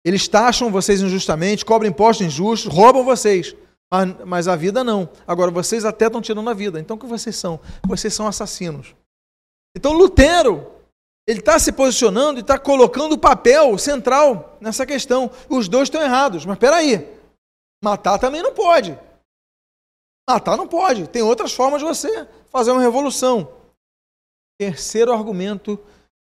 Eles 0.05 0.27
taxam 0.27 0.71
vocês 0.71 1.01
injustamente, 1.01 1.65
cobram 1.65 1.89
impostos 1.89 2.27
injustos, 2.27 2.71
roubam 2.71 3.03
vocês. 3.03 3.55
Mas, 3.91 4.15
mas 4.23 4.47
a 4.47 4.55
vida 4.55 4.83
não. 4.83 5.09
Agora, 5.25 5.49
vocês 5.49 5.83
até 5.83 6.05
estão 6.05 6.21
tirando 6.21 6.47
a 6.47 6.53
vida. 6.53 6.79
Então 6.79 6.95
o 6.95 6.99
que 6.99 7.07
vocês 7.07 7.35
são? 7.35 7.59
Vocês 7.87 8.13
são 8.13 8.27
assassinos. 8.27 8.95
Então 9.75 9.93
Lutero, 9.93 10.67
ele 11.27 11.39
está 11.39 11.57
se 11.57 11.71
posicionando 11.71 12.39
e 12.39 12.41
está 12.41 12.59
colocando 12.59 13.13
o 13.13 13.17
papel 13.17 13.79
central 13.79 14.57
nessa 14.61 14.85
questão. 14.85 15.31
Os 15.49 15.67
dois 15.67 15.87
estão 15.87 16.03
errados. 16.03 16.45
Mas 16.45 16.55
espera 16.55 16.75
aí. 16.75 17.14
Matar 17.85 18.17
também 18.17 18.41
não 18.41 18.51
pode. 18.51 18.97
Matar 20.27 20.57
não 20.57 20.67
pode. 20.67 21.07
Tem 21.07 21.21
outras 21.21 21.53
formas 21.53 21.81
de 21.81 21.87
você 21.87 22.27
fazer 22.49 22.71
uma 22.71 22.81
revolução. 22.81 23.47
Terceiro 24.59 25.13
argumento 25.13 25.77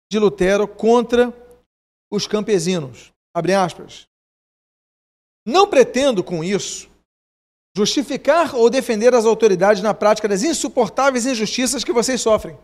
de 0.07 0.19
Lutero 0.19 0.67
contra 0.67 1.33
os 2.11 2.27
campesinos. 2.27 3.11
Abre 3.35 3.55
aspas. 3.55 4.05
Não 5.43 5.67
pretendo 5.67 6.23
com 6.23 6.43
isso 6.43 6.87
justificar 7.75 8.55
ou 8.55 8.69
defender 8.69 9.15
as 9.15 9.25
autoridades 9.25 9.81
na 9.81 9.95
prática 9.95 10.27
das 10.27 10.43
insuportáveis 10.43 11.25
injustiças 11.25 11.83
que 11.83 11.91
vocês 11.91 12.21
sofrem. 12.21 12.55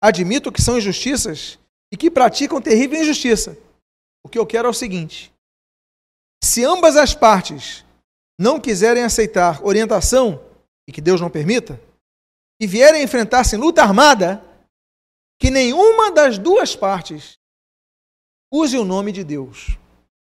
Admito 0.00 0.52
que 0.52 0.62
são 0.62 0.78
injustiças 0.78 1.58
e 1.92 1.96
que 1.96 2.12
praticam 2.12 2.62
terrível 2.62 3.00
injustiça. 3.00 3.58
O 4.24 4.28
que 4.28 4.38
eu 4.38 4.46
quero 4.46 4.68
é 4.68 4.70
o 4.70 4.74
seguinte: 4.74 5.32
se 6.44 6.64
ambas 6.64 6.96
as 6.96 7.12
partes 7.12 7.84
não 8.38 8.60
quiserem 8.60 9.02
aceitar 9.02 9.64
orientação, 9.64 10.44
e 10.88 10.92
que 10.92 11.00
Deus 11.00 11.20
não 11.20 11.28
permita, 11.28 11.80
e 12.60 12.66
vierem 12.66 13.02
enfrentar-se 13.02 13.56
em 13.56 13.58
luta 13.58 13.82
armada, 13.82 14.42
que 15.40 15.50
nenhuma 15.50 16.10
das 16.10 16.38
duas 16.38 16.74
partes 16.74 17.38
use 18.52 18.76
o 18.76 18.84
nome 18.84 19.12
de 19.12 19.22
Deus. 19.22 19.78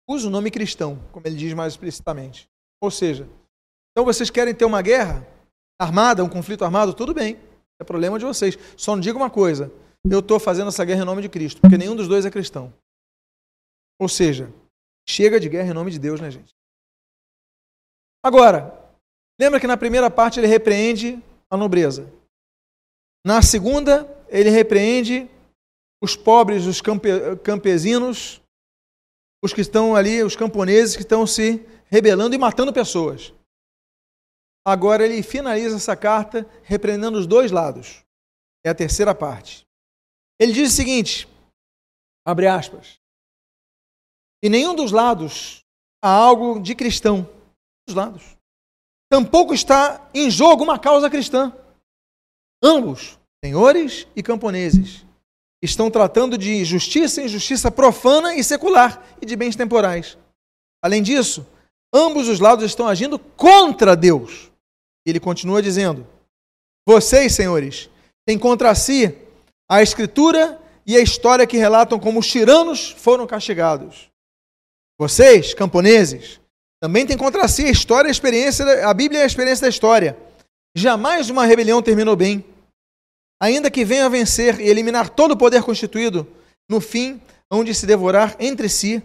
Use 0.09 0.25
o 0.25 0.29
nome 0.29 0.49
cristão, 0.49 0.97
como 1.11 1.27
ele 1.27 1.35
diz 1.35 1.53
mais 1.53 1.73
explicitamente. 1.73 2.49
Ou 2.81 2.89
seja, 2.89 3.27
então 3.91 4.05
vocês 4.05 4.29
querem 4.29 4.55
ter 4.55 4.65
uma 4.65 4.81
guerra 4.81 5.25
armada, 5.79 6.23
um 6.23 6.29
conflito 6.29 6.63
armado? 6.63 6.93
Tudo 6.93 7.13
bem, 7.13 7.37
é 7.79 7.83
problema 7.83 8.17
de 8.17 8.25
vocês. 8.25 8.57
Só 8.77 8.95
não 8.95 9.01
diga 9.01 9.17
uma 9.17 9.29
coisa: 9.29 9.71
eu 10.09 10.19
estou 10.19 10.39
fazendo 10.39 10.69
essa 10.69 10.85
guerra 10.85 11.01
em 11.01 11.05
nome 11.05 11.21
de 11.21 11.29
Cristo, 11.29 11.61
porque 11.61 11.77
nenhum 11.77 11.95
dos 11.95 12.07
dois 12.07 12.25
é 12.25 12.31
cristão. 12.31 12.73
Ou 13.99 14.07
seja, 14.07 14.53
chega 15.07 15.39
de 15.39 15.49
guerra 15.49 15.71
em 15.71 15.73
nome 15.73 15.91
de 15.91 15.99
Deus, 15.99 16.21
né, 16.21 16.29
gente? 16.29 16.56
Agora, 18.23 18.91
lembra 19.39 19.59
que 19.59 19.67
na 19.67 19.77
primeira 19.77 20.09
parte 20.09 20.39
ele 20.39 20.47
repreende 20.47 21.21
a 21.49 21.57
nobreza. 21.57 22.11
Na 23.25 23.41
segunda, 23.41 24.05
ele 24.29 24.49
repreende 24.49 25.29
os 26.01 26.15
pobres, 26.15 26.65
os 26.65 26.81
campe 26.81 27.09
campesinos, 27.43 28.41
os 29.43 29.53
que 29.53 29.61
estão 29.61 29.95
ali, 29.95 30.23
os 30.23 30.35
camponeses 30.35 30.95
que 30.95 31.01
estão 31.01 31.25
se 31.25 31.65
rebelando 31.85 32.35
e 32.35 32.37
matando 32.37 32.73
pessoas. 32.73 33.33
Agora 34.65 35.05
ele 35.05 35.23
finaliza 35.23 35.77
essa 35.77 35.95
carta 35.95 36.45
repreendendo 36.63 37.17
os 37.17 37.25
dois 37.25 37.51
lados. 37.51 38.03
É 38.65 38.69
a 38.69 38.75
terceira 38.75 39.15
parte. 39.15 39.65
Ele 40.39 40.51
diz 40.51 40.73
o 40.73 40.75
seguinte: 40.75 41.27
abre 42.25 42.47
aspas. 42.47 42.99
E 44.43 44.49
nenhum 44.49 44.75
dos 44.75 44.91
lados 44.91 45.63
há 46.03 46.09
algo 46.09 46.59
de 46.59 46.75
cristão 46.75 47.27
dos 47.87 47.95
lados. 47.95 48.37
Tampouco 49.09 49.53
está 49.53 50.09
em 50.13 50.29
jogo 50.29 50.63
uma 50.63 50.77
causa 50.77 51.09
cristã. 51.09 51.53
Ambos, 52.61 53.17
senhores 53.43 54.05
e 54.15 54.21
camponeses, 54.21 55.05
estão 55.61 55.89
tratando 55.89 56.37
de 56.37 56.63
justiça, 56.65 57.21
injustiça 57.21 57.71
profana 57.71 58.35
e 58.35 58.43
secular 58.43 59.01
e 59.21 59.25
de 59.25 59.35
bens 59.35 59.55
temporais. 59.55 60.17
Além 60.83 61.01
disso, 61.01 61.47
ambos 61.93 62.27
os 62.27 62.39
lados 62.39 62.65
estão 62.65 62.87
agindo 62.87 63.17
contra 63.17 63.95
Deus. 63.95 64.51
Ele 65.05 65.19
continua 65.19 65.61
dizendo: 65.61 66.05
Vocês, 66.85 67.33
senhores, 67.33 67.89
têm 68.25 68.37
contra 68.37 68.75
si 68.75 69.15
a 69.69 69.81
Escritura 69.81 70.61
e 70.85 70.97
a 70.97 71.01
história 71.01 71.47
que 71.47 71.57
relatam 71.57 71.99
como 71.99 72.19
os 72.19 72.27
tiranos 72.27 72.91
foram 72.91 73.25
castigados. 73.25 74.09
Vocês, 74.99 75.53
camponeses, 75.53 76.39
também 76.81 77.05
tem 77.05 77.17
contra 77.17 77.47
si 77.47 77.65
a 77.65 77.71
história, 77.71 78.07
a 78.07 78.11
experiência, 78.11 78.87
a 78.87 78.93
Bíblia 78.93 79.21
é 79.21 79.23
a 79.23 79.27
experiência 79.27 79.63
da 79.63 79.69
história. 79.69 80.17
Jamais 80.75 81.29
uma 81.29 81.45
rebelião 81.45 81.81
terminou 81.81 82.15
bem. 82.15 82.45
Ainda 83.41 83.71
que 83.71 83.83
venha 83.83 84.05
a 84.05 84.09
vencer 84.09 84.59
e 84.59 84.67
eliminar 84.67 85.09
todo 85.09 85.31
o 85.31 85.37
poder 85.37 85.63
constituído, 85.63 86.27
no 86.69 86.79
fim, 86.79 87.21
onde 87.51 87.73
se 87.73 87.85
devorar 87.85 88.35
entre 88.39 88.69
si 88.69 89.01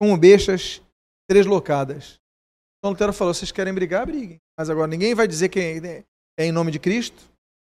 como 0.00 0.16
bestas 0.16 0.82
treslocadas. 1.28 2.18
Então 2.78 2.90
Lutero 2.90 3.12
falou: 3.12 3.32
vocês 3.32 3.52
querem 3.52 3.72
brigar, 3.72 4.06
briguem. 4.06 4.38
Mas 4.58 4.68
agora 4.68 4.86
ninguém 4.86 5.14
vai 5.14 5.26
dizer 5.26 5.48
que 5.48 5.58
é 6.38 6.46
em 6.46 6.52
nome 6.52 6.70
de 6.70 6.78
Cristo. 6.78 7.22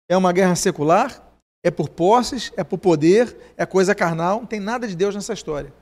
É 0.10 0.16
uma 0.16 0.32
guerra 0.32 0.56
secular, 0.56 1.22
é 1.64 1.72
por 1.72 1.90
posses, 1.90 2.52
é 2.56 2.64
por 2.64 2.78
poder, 2.78 3.54
é 3.58 3.66
coisa 3.66 3.94
carnal, 3.94 4.40
não 4.40 4.46
tem 4.46 4.60
nada 4.60 4.88
de 4.88 4.96
Deus 4.96 5.14
nessa 5.16 5.34
história. 5.34 5.74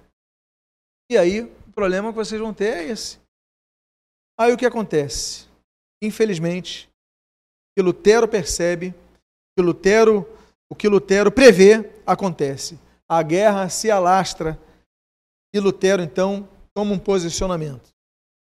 E 1.11 1.17
aí, 1.17 1.41
o 1.41 1.71
problema 1.73 2.09
que 2.09 2.15
vocês 2.15 2.41
vão 2.41 2.53
ter 2.53 2.77
é 2.77 2.83
esse. 2.89 3.19
Aí 4.37 4.51
o 4.51 4.57
que 4.57 4.65
acontece? 4.65 5.45
Infelizmente, 6.01 6.87
o 6.87 7.79
que 7.79 7.81
Lutero 7.81 8.27
percebe, 8.27 8.89
o 8.89 9.57
que 9.57 9.65
Lutero, 9.65 10.27
o 10.69 10.75
que 10.75 10.89
Lutero 10.89 11.31
prevê, 11.31 11.89
acontece. 12.05 12.77
A 13.07 13.23
guerra 13.23 13.69
se 13.69 13.89
alastra 13.89 14.59
e 15.53 15.59
Lutero 15.59 16.01
então 16.01 16.47
toma 16.73 16.93
um 16.93 16.99
posicionamento. 16.99 17.87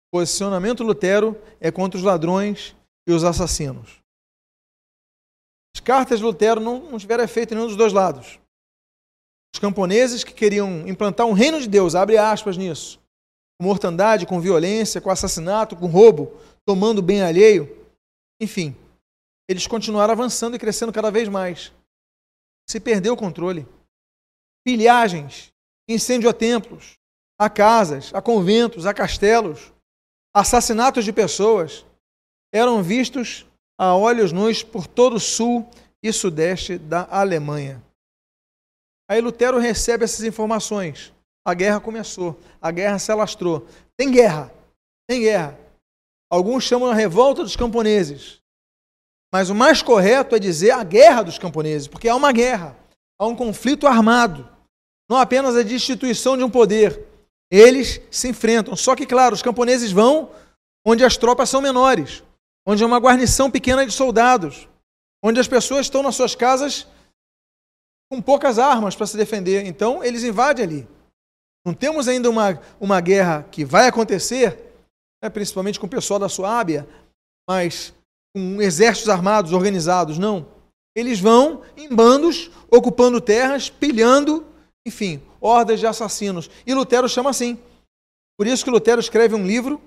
O 0.08 0.18
posicionamento 0.18 0.82
Lutero 0.82 1.40
é 1.60 1.70
contra 1.70 1.98
os 1.98 2.04
ladrões 2.04 2.74
e 3.06 3.12
os 3.12 3.22
assassinos. 3.22 4.00
As 5.76 5.80
cartas 5.80 6.18
de 6.18 6.24
Lutero 6.24 6.60
não, 6.60 6.90
não 6.90 6.98
tiveram 6.98 7.22
efeito 7.22 7.52
em 7.52 7.56
nenhum 7.56 7.68
dos 7.68 7.76
dois 7.76 7.92
lados. 7.92 8.40
Os 9.54 9.60
camponeses 9.60 10.24
que 10.24 10.34
queriam 10.34 10.86
implantar 10.88 11.26
um 11.26 11.32
reino 11.32 11.60
de 11.60 11.68
Deus, 11.68 11.94
abre 11.94 12.18
aspas 12.18 12.56
nisso, 12.56 13.00
com 13.58 13.66
mortandade, 13.66 14.26
com 14.26 14.40
violência, 14.40 15.00
com 15.00 15.10
assassinato, 15.10 15.76
com 15.76 15.86
roubo, 15.86 16.38
tomando 16.64 17.02
bem 17.02 17.22
alheio. 17.22 17.86
Enfim, 18.40 18.76
eles 19.48 19.66
continuaram 19.66 20.12
avançando 20.12 20.56
e 20.56 20.58
crescendo 20.58 20.92
cada 20.92 21.10
vez 21.10 21.28
mais. 21.28 21.72
Se 22.68 22.80
perdeu 22.80 23.14
o 23.14 23.16
controle. 23.16 23.66
Pilhagens, 24.64 25.52
incêndio 25.88 26.28
a 26.28 26.34
templos, 26.34 26.94
a 27.38 27.48
casas, 27.48 28.12
a 28.12 28.20
conventos, 28.20 28.86
a 28.86 28.92
castelos, 28.92 29.72
assassinatos 30.34 31.04
de 31.04 31.12
pessoas 31.12 31.84
eram 32.52 32.82
vistos 32.82 33.46
a 33.78 33.94
olhos 33.94 34.32
nus 34.32 34.62
por 34.62 34.86
todo 34.86 35.16
o 35.16 35.20
sul 35.20 35.68
e 36.02 36.12
sudeste 36.12 36.78
da 36.78 37.06
Alemanha. 37.10 37.82
Aí 39.08 39.20
Lutero 39.20 39.58
recebe 39.58 40.04
essas 40.04 40.24
informações. 40.24 41.12
A 41.46 41.54
guerra 41.54 41.78
começou, 41.78 42.36
a 42.60 42.72
guerra 42.72 42.98
se 42.98 43.12
alastrou. 43.12 43.68
Tem 43.96 44.10
guerra, 44.10 44.52
tem 45.08 45.20
guerra. 45.20 45.56
Alguns 46.28 46.64
chamam 46.64 46.90
a 46.90 46.94
revolta 46.94 47.44
dos 47.44 47.54
camponeses. 47.54 48.40
Mas 49.32 49.48
o 49.48 49.54
mais 49.54 49.80
correto 49.80 50.34
é 50.34 50.40
dizer 50.40 50.72
a 50.72 50.82
guerra 50.82 51.22
dos 51.22 51.38
camponeses, 51.38 51.86
porque 51.86 52.08
há 52.08 52.16
uma 52.16 52.32
guerra, 52.32 52.76
há 53.16 53.28
um 53.28 53.36
conflito 53.36 53.86
armado. 53.86 54.48
Não 55.08 55.18
apenas 55.18 55.54
a 55.54 55.62
destituição 55.62 56.36
de 56.36 56.42
um 56.42 56.50
poder. 56.50 57.06
Eles 57.48 58.00
se 58.10 58.26
enfrentam. 58.26 58.74
Só 58.74 58.96
que, 58.96 59.06
claro, 59.06 59.32
os 59.32 59.42
camponeses 59.42 59.92
vão 59.92 60.32
onde 60.84 61.04
as 61.04 61.16
tropas 61.16 61.48
são 61.48 61.60
menores, 61.60 62.24
onde 62.66 62.82
é 62.82 62.86
uma 62.86 62.98
guarnição 62.98 63.52
pequena 63.52 63.86
de 63.86 63.92
soldados, 63.92 64.68
onde 65.22 65.38
as 65.38 65.46
pessoas 65.46 65.86
estão 65.86 66.02
nas 66.02 66.16
suas 66.16 66.34
casas 66.34 66.88
com 68.10 68.20
poucas 68.20 68.58
armas 68.58 68.96
para 68.96 69.06
se 69.06 69.16
defender. 69.16 69.64
Então, 69.64 70.02
eles 70.02 70.24
invadem 70.24 70.64
ali. 70.64 70.95
Não 71.66 71.74
temos 71.74 72.06
ainda 72.06 72.30
uma, 72.30 72.62
uma 72.78 73.00
guerra 73.00 73.42
que 73.50 73.64
vai 73.64 73.88
acontecer, 73.88 74.56
né, 75.20 75.28
principalmente 75.28 75.80
com 75.80 75.86
o 75.86 75.90
pessoal 75.90 76.20
da 76.20 76.28
Suábia, 76.28 76.86
mas 77.50 77.92
com 78.32 78.62
exércitos 78.62 79.08
armados 79.08 79.52
organizados, 79.52 80.16
não. 80.16 80.46
Eles 80.94 81.18
vão 81.18 81.64
em 81.76 81.88
bandos, 81.88 82.52
ocupando 82.70 83.20
terras, 83.20 83.68
pilhando, 83.68 84.46
enfim, 84.86 85.20
hordas 85.40 85.80
de 85.80 85.88
assassinos. 85.88 86.48
E 86.64 86.72
Lutero 86.72 87.08
chama 87.08 87.30
assim. 87.30 87.58
Por 88.38 88.46
isso 88.46 88.64
que 88.64 88.70
Lutero 88.70 89.00
escreve 89.00 89.34
um 89.34 89.44
livro, 89.44 89.80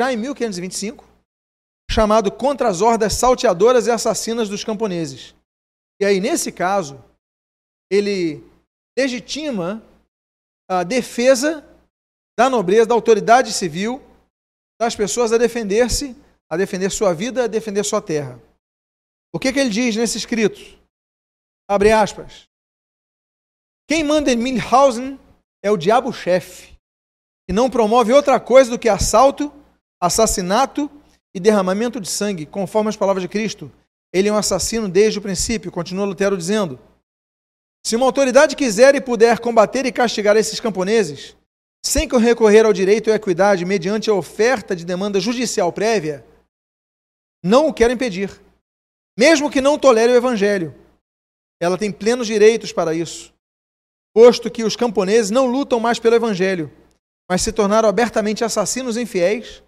já 0.00 0.12
em 0.12 0.16
1525, 0.16 1.04
chamado 1.88 2.32
Contra 2.32 2.68
as 2.68 2.80
Hordas 2.80 3.14
Salteadoras 3.14 3.86
e 3.86 3.92
Assassinas 3.92 4.48
dos 4.48 4.64
Camponeses. 4.64 5.32
E 6.00 6.04
aí, 6.04 6.18
nesse 6.18 6.50
caso, 6.50 7.00
ele 7.88 8.42
legitima 8.98 9.80
a 10.70 10.84
defesa 10.84 11.66
da 12.38 12.48
nobreza, 12.48 12.86
da 12.86 12.94
autoridade 12.94 13.52
civil, 13.52 14.00
das 14.80 14.94
pessoas 14.94 15.32
a 15.32 15.36
defender-se, 15.36 16.16
a 16.48 16.56
defender 16.56 16.90
sua 16.90 17.12
vida, 17.12 17.44
a 17.44 17.48
defender 17.48 17.84
sua 17.84 18.00
terra. 18.00 18.40
O 19.34 19.38
que, 19.38 19.52
que 19.52 19.58
ele 19.58 19.70
diz 19.70 19.96
nesse 19.96 20.16
escrito? 20.16 20.60
Abre 21.68 21.90
aspas. 21.90 22.48
Quem 23.88 24.04
manda 24.04 24.32
em 24.32 24.36
Milhausen 24.36 25.18
é 25.62 25.70
o 25.72 25.76
diabo-chefe, 25.76 26.76
que 27.48 27.52
não 27.52 27.68
promove 27.68 28.12
outra 28.12 28.38
coisa 28.38 28.70
do 28.70 28.78
que 28.78 28.88
assalto, 28.88 29.52
assassinato 30.00 30.88
e 31.34 31.40
derramamento 31.40 32.00
de 32.00 32.08
sangue, 32.08 32.46
conforme 32.46 32.88
as 32.88 32.96
palavras 32.96 33.22
de 33.22 33.28
Cristo. 33.28 33.70
Ele 34.12 34.28
é 34.28 34.32
um 34.32 34.36
assassino 34.36 34.88
desde 34.88 35.18
o 35.18 35.22
princípio, 35.22 35.72
continua 35.72 36.06
Lutero 36.06 36.36
dizendo. 36.36 36.78
Se 37.84 37.96
uma 37.96 38.06
autoridade 38.06 38.54
quiser 38.54 38.94
e 38.94 39.00
puder 39.00 39.38
combater 39.38 39.86
e 39.86 39.92
castigar 39.92 40.36
esses 40.36 40.60
camponeses, 40.60 41.36
sem 41.84 42.06
recorrer 42.06 42.66
ao 42.66 42.72
direito 42.72 43.08
e 43.08 43.12
equidade 43.12 43.64
mediante 43.64 44.10
a 44.10 44.14
oferta 44.14 44.76
de 44.76 44.84
demanda 44.84 45.18
judicial 45.18 45.72
prévia, 45.72 46.24
não 47.42 47.68
o 47.68 47.74
quero 47.74 47.92
impedir, 47.92 48.30
mesmo 49.18 49.50
que 49.50 49.60
não 49.60 49.78
tolere 49.78 50.12
o 50.12 50.16
evangelho. 50.16 50.74
Ela 51.60 51.78
tem 51.78 51.90
plenos 51.90 52.26
direitos 52.26 52.72
para 52.72 52.94
isso, 52.94 53.32
posto 54.14 54.50
que 54.50 54.62
os 54.62 54.76
camponeses 54.76 55.30
não 55.30 55.46
lutam 55.46 55.80
mais 55.80 55.98
pelo 55.98 56.16
evangelho, 56.16 56.70
mas 57.28 57.42
se 57.42 57.52
tornaram 57.52 57.88
abertamente 57.88 58.44
assassinos 58.44 58.96
infiéis, 58.96 59.62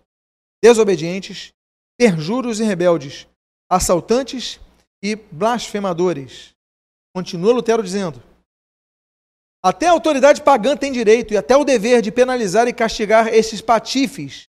desobedientes, 0.62 1.52
perjuros 1.98 2.60
e 2.60 2.64
rebeldes, 2.64 3.26
assaltantes 3.70 4.60
e 5.02 5.16
blasfemadores. 5.16 6.51
Continua 7.14 7.52
Lutero 7.52 7.82
dizendo: 7.82 8.22
até 9.64 9.86
a 9.86 9.92
autoridade 9.92 10.42
pagã 10.42 10.76
tem 10.76 10.90
direito 10.90 11.32
e 11.32 11.36
até 11.36 11.56
o 11.56 11.64
dever 11.64 12.02
de 12.02 12.10
penalizar 12.10 12.66
e 12.66 12.72
castigar 12.72 13.28
esses 13.28 13.60
patifes. 13.60 14.48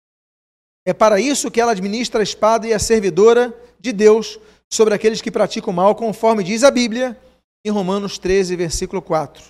É 0.86 0.94
para 0.94 1.20
isso 1.20 1.50
que 1.50 1.62
ela 1.62 1.72
administra 1.72 2.20
a 2.20 2.24
espada 2.24 2.68
e 2.68 2.74
a 2.74 2.80
servidora 2.80 3.54
de 3.80 3.94
Deus 3.94 4.40
sobre 4.72 4.94
aqueles 4.94 5.22
que 5.22 5.32
praticam 5.32 5.72
mal, 5.72 5.96
conforme 5.96 6.44
diz 6.44 6.64
a 6.64 6.72
Bíblia 6.72 7.18
em 7.66 7.70
Romanos 7.70 8.18
13, 8.18 8.56
versículo 8.56 9.02
4. 9.02 9.44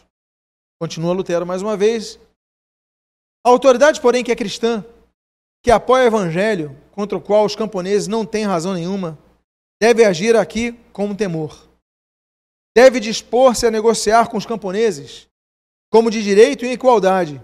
Continua 0.80 1.14
Lutero 1.14 1.46
mais 1.46 1.64
uma 1.64 1.76
vez. 1.76 2.20
A 3.46 3.50
autoridade, 3.50 4.00
porém, 4.00 4.24
que 4.24 4.32
é 4.32 4.36
cristã, 4.36 4.86
que 5.64 5.72
apoia 5.72 6.04
o 6.04 6.08
evangelho, 6.08 6.78
contra 6.92 7.18
o 7.18 7.22
qual 7.22 7.46
os 7.46 7.56
camponeses 7.56 8.08
não 8.08 8.26
têm 8.26 8.46
razão 8.46 8.74
nenhuma, 8.74 9.18
deve 9.82 10.04
agir 10.04 10.36
aqui 10.36 10.74
com 10.92 11.16
temor. 11.16 11.67
Deve 12.78 13.00
dispor-se 13.00 13.66
a 13.66 13.72
negociar 13.72 14.30
com 14.30 14.38
os 14.38 14.46
camponeses 14.46 15.28
como 15.92 16.12
de 16.12 16.22
direito 16.22 16.64
e 16.64 16.72
igualdade, 16.72 17.42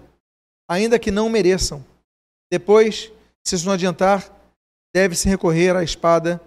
ainda 0.70 0.96
que 0.96 1.10
não 1.10 1.28
mereçam. 1.28 1.84
Depois, 2.52 3.10
se 3.44 3.56
isso 3.56 3.66
não 3.66 3.72
adiantar, 3.72 4.22
deve-se 4.94 5.28
recorrer 5.28 5.74
à 5.74 5.82
espada 5.82 6.40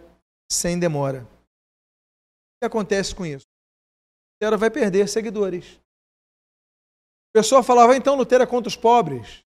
sem 0.49 0.79
demora. 0.79 1.23
O 1.23 2.59
que 2.61 2.65
acontece 2.65 3.13
com 3.13 3.25
isso? 3.25 3.45
Lutero 4.35 4.57
vai 4.57 4.71
perder 4.71 5.09
seguidores. 5.09 5.73
O 5.75 7.33
pessoal 7.35 7.61
falava, 7.61 7.93
então 7.97 8.15
Lutero 8.15 8.45
é 8.45 8.47
contra 8.47 8.69
os 8.69 8.77
pobres. 8.77 9.43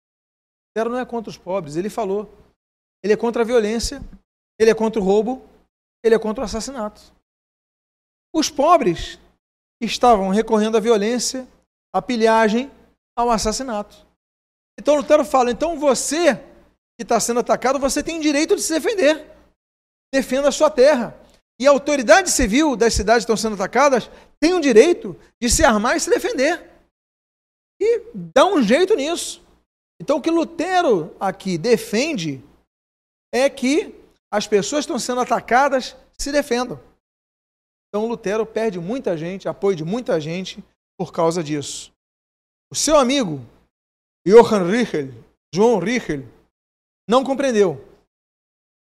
Lutero 0.68 0.90
não 0.90 0.98
é 0.98 1.06
contra 1.06 1.30
os 1.30 1.38
pobres, 1.38 1.76
ele 1.76 1.88
falou. 1.88 2.30
Ele 3.02 3.14
é 3.14 3.16
contra 3.16 3.40
a 3.40 3.46
violência, 3.46 4.02
ele 4.58 4.70
é 4.70 4.74
contra 4.74 5.00
o 5.00 5.02
roubo, 5.02 5.48
ele 6.04 6.14
é 6.14 6.18
contra 6.18 6.42
o 6.42 6.44
assassinato. 6.44 7.00
Os 8.34 8.50
pobres 8.50 9.18
estavam 9.80 10.28
recorrendo 10.28 10.76
à 10.76 10.80
violência 10.80 11.48
a 11.92 12.02
pilhagem 12.02 12.70
ao 13.16 13.30
assassinato. 13.30 14.06
Então 14.78 14.94
Lutero 14.94 15.24
fala: 15.24 15.50
então 15.50 15.78
você 15.78 16.36
que 16.98 17.02
está 17.02 17.18
sendo 17.18 17.40
atacado, 17.40 17.78
você 17.78 18.02
tem 18.02 18.20
direito 18.20 18.54
de 18.54 18.62
se 18.62 18.72
defender. 18.72 19.26
Defenda 20.12 20.48
a 20.48 20.52
sua 20.52 20.70
terra. 20.70 21.18
E 21.58 21.66
a 21.66 21.70
autoridade 21.70 22.30
civil 22.30 22.76
das 22.76 22.94
cidades 22.94 23.24
que 23.24 23.32
estão 23.32 23.36
sendo 23.36 23.54
atacadas 23.54 24.10
tem 24.38 24.54
o 24.54 24.60
direito 24.60 25.16
de 25.40 25.48
se 25.50 25.64
armar 25.64 25.96
e 25.96 26.00
se 26.00 26.10
defender. 26.10 26.70
E 27.80 28.02
dá 28.14 28.46
um 28.46 28.62
jeito 28.62 28.94
nisso. 28.94 29.42
Então 30.00 30.18
o 30.18 30.22
que 30.22 30.30
Lutero 30.30 31.14
aqui 31.20 31.58
defende 31.58 32.42
é 33.32 33.48
que 33.48 33.94
as 34.32 34.46
pessoas 34.46 34.86
que 34.86 34.92
estão 34.92 34.98
sendo 34.98 35.20
atacadas 35.20 35.96
se 36.18 36.32
defendam. 36.32 36.80
Então 37.90 38.06
Lutero 38.06 38.46
perde 38.46 38.78
muita 38.78 39.16
gente, 39.16 39.48
apoio 39.48 39.76
de 39.76 39.84
muita 39.84 40.20
gente, 40.20 40.64
por 40.96 41.12
causa 41.12 41.42
disso. 41.42 41.92
O 42.70 42.74
seu 42.74 42.96
amigo, 42.96 43.44
Johann 44.24 44.70
Richel, 44.70 45.12
João 45.52 45.80
Richel, 45.80 46.24
não 47.08 47.24
compreendeu. 47.24 47.84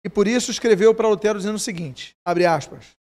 E 0.04 0.10
por 0.10 0.28
isso 0.28 0.50
escreveu 0.50 0.94
para 0.96 1.08
Lutero 1.08 1.38
dizendo 1.38 1.56
o 1.56 1.60
seguinte: 1.60 2.16
abre 2.26 2.48
aspas. 2.48 2.96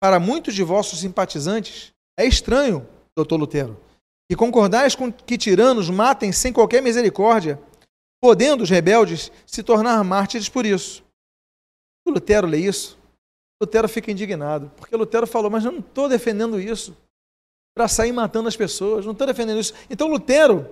Para 0.00 0.18
muitos 0.18 0.54
de 0.54 0.64
vossos 0.64 1.00
simpatizantes, 1.00 1.92
é 2.18 2.26
estranho, 2.26 2.86
doutor 3.14 3.36
Lutero, 3.36 3.80
que 4.28 4.36
concordais 4.36 4.96
com 4.96 5.12
que 5.12 5.38
tiranos 5.38 5.88
matem 5.88 6.32
sem 6.32 6.52
qualquer 6.52 6.82
misericórdia, 6.82 7.60
podendo 8.20 8.64
os 8.64 8.70
rebeldes 8.70 9.30
se 9.46 9.62
tornar 9.62 10.02
mártires 10.02 10.48
por 10.48 10.66
isso. 10.66 11.04
O 12.04 12.10
Lutero 12.10 12.46
lê 12.46 12.58
isso, 12.58 12.98
Lutero 13.60 13.88
fica 13.88 14.10
indignado, 14.10 14.70
porque 14.76 14.94
Lutero 14.94 15.26
falou, 15.26 15.50
mas 15.50 15.64
eu 15.64 15.72
não 15.72 15.80
estou 15.80 16.08
defendendo 16.08 16.60
isso 16.60 16.96
para 17.74 17.88
sair 17.88 18.12
matando 18.12 18.48
as 18.48 18.56
pessoas. 18.56 19.04
Não 19.04 19.12
estou 19.12 19.26
defendendo 19.26 19.60
isso. 19.60 19.74
Então, 19.90 20.08
Lutero, 20.08 20.68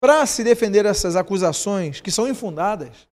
para 0.00 0.24
se 0.26 0.44
defender 0.44 0.84
dessas 0.84 1.16
acusações 1.16 2.00
que 2.00 2.10
são 2.10 2.28
infundadas, 2.28 3.08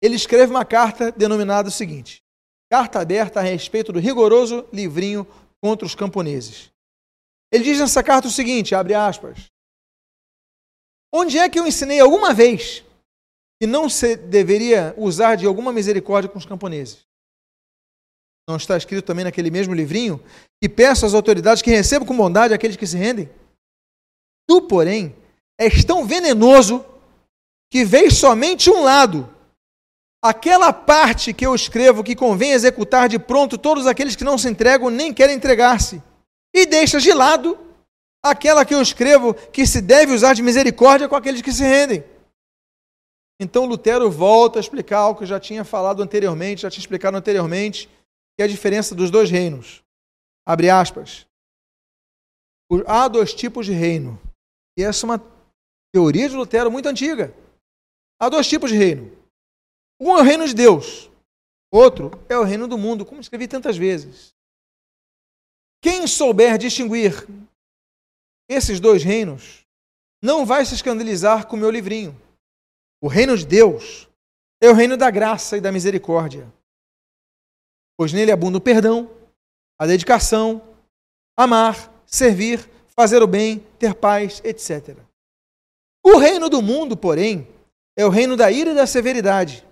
ele 0.00 0.16
escreve 0.16 0.52
uma 0.52 0.64
carta 0.64 1.10
denominada 1.12 1.68
o 1.68 1.72
seguinte: 1.72 2.22
Carta 2.70 3.00
aberta 3.00 3.40
a 3.40 3.42
respeito 3.42 3.92
do 3.92 3.98
rigoroso 3.98 4.66
livrinho 4.72 5.26
contra 5.62 5.86
os 5.86 5.94
camponeses. 5.94 6.72
Ele 7.52 7.64
diz 7.64 7.78
nessa 7.78 8.02
carta 8.02 8.28
o 8.28 8.30
seguinte: 8.30 8.74
abre 8.74 8.94
aspas. 8.94 9.50
Onde 11.12 11.38
é 11.38 11.48
que 11.48 11.58
eu 11.58 11.66
ensinei 11.66 12.00
alguma 12.00 12.34
vez 12.34 12.84
que 13.60 13.66
não 13.66 13.88
se 13.88 14.16
deveria 14.16 14.92
usar 14.96 15.36
de 15.36 15.46
alguma 15.46 15.72
misericórdia 15.72 16.28
com 16.28 16.38
os 16.38 16.46
camponeses? 16.46 17.06
Não 18.48 18.56
está 18.56 18.76
escrito 18.76 19.04
também 19.04 19.24
naquele 19.24 19.50
mesmo 19.50 19.74
livrinho? 19.74 20.22
E 20.62 20.68
peço 20.68 21.06
às 21.06 21.14
autoridades 21.14 21.62
que 21.62 21.70
recebam 21.70 22.06
com 22.06 22.16
bondade 22.16 22.52
aqueles 22.52 22.76
que 22.76 22.86
se 22.86 22.96
rendem? 22.96 23.28
Tu, 24.46 24.62
porém, 24.62 25.14
és 25.58 25.84
tão 25.84 26.06
venenoso 26.06 26.84
que 27.70 27.84
vês 27.84 28.16
somente 28.16 28.70
um 28.70 28.82
lado. 28.82 29.28
Aquela 30.22 30.72
parte 30.72 31.32
que 31.32 31.44
eu 31.44 31.54
escrevo 31.54 32.04
que 32.04 32.14
convém 32.14 32.52
executar 32.52 33.08
de 33.08 33.18
pronto 33.18 33.58
todos 33.58 33.86
aqueles 33.86 34.16
que 34.16 34.24
não 34.24 34.38
se 34.38 34.48
entregam 34.48 34.90
nem 34.90 35.12
querem 35.12 35.36
entregar-se. 35.36 36.02
E 36.54 36.66
deixas 36.66 37.02
de 37.02 37.12
lado 37.12 37.58
aquela 38.22 38.64
que 38.64 38.74
eu 38.74 38.80
escrevo 38.80 39.34
que 39.34 39.66
se 39.66 39.82
deve 39.82 40.12
usar 40.12 40.34
de 40.34 40.42
misericórdia 40.42 41.08
com 41.08 41.16
aqueles 41.16 41.42
que 41.42 41.52
se 41.52 41.62
rendem. 41.62 42.04
Então 43.38 43.66
Lutero 43.66 44.10
volta 44.10 44.58
a 44.58 44.60
explicar 44.60 44.98
algo 44.98 45.18
que 45.18 45.24
eu 45.24 45.28
já 45.28 45.40
tinha 45.40 45.64
falado 45.64 46.02
anteriormente, 46.02 46.62
já 46.62 46.70
tinha 46.70 46.80
explicado 46.80 47.16
anteriormente, 47.16 47.90
que 48.36 48.42
é 48.42 48.44
a 48.44 48.48
diferença 48.48 48.94
dos 48.94 49.10
dois 49.10 49.30
reinos. 49.30 49.82
Abre 50.46 50.68
aspas. 50.68 51.26
Há 52.86 53.08
dois 53.08 53.32
tipos 53.32 53.66
de 53.66 53.72
reino. 53.72 54.20
E 54.76 54.82
essa 54.82 55.06
é 55.06 55.08
uma 55.08 55.22
teoria 55.92 56.28
de 56.28 56.34
Lutero 56.34 56.70
muito 56.70 56.88
antiga. 56.88 57.32
Há 58.20 58.28
dois 58.28 58.48
tipos 58.48 58.70
de 58.70 58.76
reino. 58.76 59.16
Um 60.00 60.16
é 60.16 60.20
o 60.20 60.24
reino 60.24 60.46
de 60.46 60.54
Deus. 60.54 61.10
Outro 61.72 62.10
é 62.28 62.36
o 62.36 62.44
reino 62.44 62.66
do 62.66 62.76
mundo, 62.76 63.06
como 63.06 63.20
escrevi 63.20 63.46
tantas 63.46 63.76
vezes. 63.76 64.34
Quem 65.80 66.06
souber 66.06 66.58
distinguir 66.58 67.26
esses 68.48 68.80
dois 68.80 69.04
reinos 69.04 69.64
não 70.22 70.44
vai 70.44 70.64
se 70.64 70.74
escandalizar 70.74 71.46
com 71.46 71.56
o 71.56 71.58
meu 71.58 71.70
livrinho. 71.70 72.18
O 73.00 73.08
reino 73.08 73.36
de 73.36 73.46
Deus 73.46 74.08
é 74.60 74.68
o 74.68 74.74
reino 74.74 74.96
da 74.96 75.10
graça 75.10 75.56
e 75.56 75.60
da 75.60 75.70
misericórdia 75.70 76.50
pois 77.96 78.12
nele 78.12 78.32
abunda 78.32 78.58
o 78.58 78.60
perdão, 78.60 79.10
a 79.78 79.86
dedicação, 79.86 80.62
amar, 81.36 81.92
servir, 82.06 82.68
fazer 82.96 83.22
o 83.22 83.26
bem, 83.26 83.58
ter 83.78 83.94
paz, 83.94 84.40
etc. 84.44 84.96
O 86.04 86.18
reino 86.18 86.48
do 86.48 86.62
mundo, 86.62 86.96
porém, 86.96 87.46
é 87.96 88.04
o 88.04 88.10
reino 88.10 88.36
da 88.36 88.50
ira 88.50 88.72
e 88.72 88.74
da 88.74 88.86
severidade, 88.86 89.66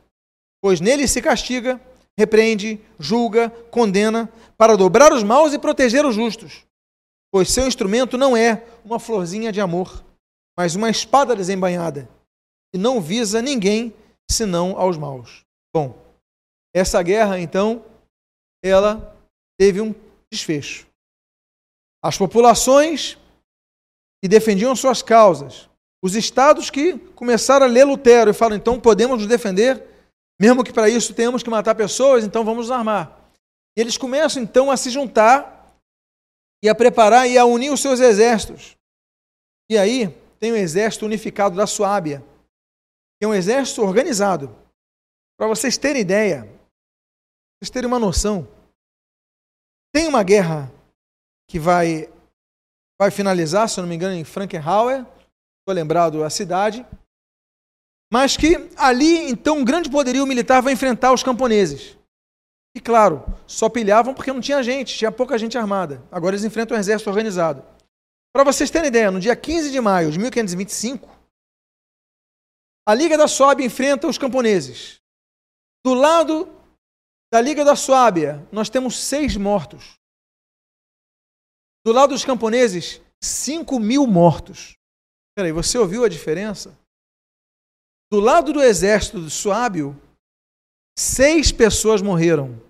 pois 0.61 0.81
nele 0.81 1.07
se 1.07 1.21
castiga, 1.21 1.81
repreende, 2.17 2.81
julga, 2.99 3.51
condena, 3.71 4.31
para 4.57 4.77
dobrar 4.77 5.13
os 5.13 5.23
maus 5.23 5.53
e 5.53 5.59
proteger 5.59 6.05
os 6.05 6.15
justos, 6.15 6.65
pois 7.33 7.51
seu 7.51 7.67
instrumento 7.67 8.17
não 8.17 8.37
é 8.37 8.65
uma 8.85 8.99
florzinha 8.99 9.51
de 9.51 9.61
amor, 9.61 10.05
mas 10.57 10.75
uma 10.75 10.91
espada 10.91 11.35
desembainhada, 11.35 12.09
e 12.75 12.79
não 12.79 13.01
visa 13.01 13.43
ninguém 13.43 13.93
senão 14.31 14.79
aos 14.79 14.97
maus. 14.97 15.45
Bom, 15.75 15.97
essa 16.75 17.03
guerra, 17.03 17.39
então, 17.39 17.85
ela 18.63 19.17
teve 19.59 19.81
um 19.81 19.95
desfecho. 20.31 20.87
As 22.03 22.17
populações 22.17 23.19
que 24.23 24.29
defendiam 24.29 24.75
suas 24.75 25.03
causas 25.03 25.69
os 26.03 26.17
estados 26.17 26.69
que 26.69 26.99
começaram 27.15 27.65
a 27.65 27.69
ler 27.69 27.85
Lutero 27.85 28.31
e 28.31 28.35
falam, 28.35 28.57
então 28.57 28.81
podemos 28.81 29.19
nos 29.19 29.29
defender, 29.29 29.87
mesmo 30.39 30.65
que 30.65 30.73
para 30.73 30.89
isso 30.89 31.15
tenhamos 31.15 31.45
que 31.45 31.49
matar 31.49 31.77
pessoas, 31.77 32.25
então 32.25 32.45
vamos 32.45 32.67
nos 32.67 32.71
armar. 32.73 33.31
E 33.77 33.81
eles 33.81 33.97
começam 33.97 34.43
então 34.43 34.71
a 34.71 34.77
se 34.77 34.91
juntar 34.91 35.73
e 36.63 36.69
a 36.69 36.75
preparar 36.75 37.29
e 37.29 37.39
a 37.39 37.45
unir 37.45 37.73
os 37.73 37.81
seus 37.81 38.01
exércitos. 38.01 38.77
E 39.71 39.79
aí 39.79 40.09
tem 40.41 40.51
o 40.51 40.57
exército 40.57 41.07
unificado 41.07 41.55
da 41.55 41.69
Suábia, 41.69 42.23
que 43.19 43.25
é 43.25 43.29
um 43.29 43.35
exército 43.35 43.83
organizado. 43.83 44.55
Para 45.39 45.47
vocês 45.47 45.79
terem 45.79 46.03
ideia, 46.03 46.49
vocês 47.63 47.71
terem 47.71 47.87
uma 47.87 48.01
noção, 48.01 48.49
tem 49.95 50.09
uma 50.09 50.25
guerra 50.25 50.69
que 51.49 51.61
vai, 51.61 52.13
vai 53.01 53.09
finalizar, 53.09 53.69
se 53.69 53.79
eu 53.79 53.83
não 53.83 53.89
me 53.89 53.95
engano, 53.95 54.17
em 54.17 54.25
Frankenhauer, 54.25 55.07
estou 55.61 55.73
lembrado 55.73 56.25
a 56.25 56.31
cidade, 56.31 56.85
mas 58.13 58.37
que 58.37 58.69
ali, 58.77 59.31
então, 59.31 59.59
um 59.59 59.65
grande 59.65 59.89
poderio 59.89 60.27
militar 60.27 60.61
vai 60.61 60.73
enfrentar 60.73 61.13
os 61.13 61.23
camponeses. 61.23 61.97
E 62.75 62.81
claro, 62.81 63.25
só 63.47 63.69
pilhavam 63.69 64.13
porque 64.13 64.33
não 64.33 64.41
tinha 64.41 64.61
gente, 64.61 64.99
tinha 64.99 65.13
pouca 65.13 65.39
gente 65.39 65.57
armada. 65.57 66.03
Agora 66.11 66.35
eles 66.35 66.45
enfrentam 66.45 66.77
um 66.77 66.81
exército 66.81 67.11
organizado. 67.11 67.65
Para 68.35 68.43
vocês 68.43 68.73
terem 68.73 68.89
ideia, 68.89 69.13
no 69.13 69.21
dia 69.21 69.37
15 69.37 69.71
de 69.71 69.81
maio 69.81 70.11
de 70.11 70.19
1525, 70.19 71.09
a 72.89 72.93
Liga 72.93 73.17
da 73.17 73.29
Suábia 73.29 73.65
enfrenta 73.65 74.09
os 74.09 74.19
camponeses. 74.19 75.01
Do 75.85 75.95
lado 75.95 76.62
da 77.33 77.41
Liga 77.41 77.65
da 77.65 77.75
Suábia, 77.75 78.47
nós 78.53 78.69
temos 78.69 79.03
seis 79.03 79.39
mortos. 79.39 79.95
Do 81.83 81.91
lado 81.91 82.11
dos 82.11 82.27
camponeses, 82.27 83.01
cinco 83.25 83.81
mil 83.81 84.07
mortos. 84.07 84.75
Peraí, 85.35 85.51
você 85.51 85.79
ouviu 85.79 86.05
a 86.05 86.11
diferença? 86.11 86.79
Do 88.13 88.21
lado 88.21 88.53
do 88.53 88.63
exército 88.63 89.19
do 89.19 89.31
Suábio, 89.31 89.99
seis 90.99 91.51
pessoas 91.51 92.03
morreram. 92.03 92.61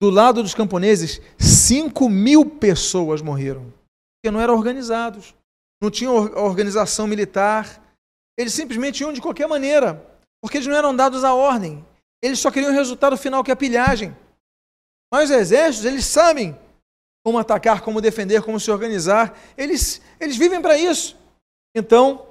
Do 0.00 0.08
lado 0.08 0.42
dos 0.42 0.54
camponeses, 0.54 1.20
cinco 1.38 2.08
mil 2.08 2.48
pessoas 2.48 3.20
morreram. 3.20 3.70
Porque 4.16 4.32
não 4.32 4.40
eram 4.40 4.54
organizados, 4.54 5.34
não 5.82 5.90
tinham 5.90 6.14
organização 6.14 7.06
militar. 7.06 7.82
Eles 8.38 8.54
simplesmente 8.54 9.02
iam 9.02 9.12
de 9.12 9.20
qualquer 9.20 9.46
maneira, 9.46 9.94
porque 10.42 10.56
eles 10.56 10.66
não 10.66 10.76
eram 10.76 10.96
dados 10.96 11.24
à 11.24 11.34
ordem. 11.34 11.84
Eles 12.26 12.40
só 12.40 12.50
queriam 12.50 12.72
o 12.72 12.74
resultado 12.74 13.16
final, 13.16 13.44
que 13.44 13.52
é 13.52 13.54
a 13.54 13.56
pilhagem. 13.56 14.14
Mas 15.12 15.30
os 15.30 15.36
exércitos, 15.36 15.84
eles 15.84 16.04
sabem 16.04 16.58
como 17.24 17.38
atacar, 17.38 17.82
como 17.82 18.00
defender, 18.00 18.42
como 18.42 18.58
se 18.58 18.68
organizar. 18.70 19.38
Eles, 19.56 20.02
eles 20.18 20.36
vivem 20.36 20.60
para 20.60 20.76
isso. 20.76 21.16
Então, 21.74 22.26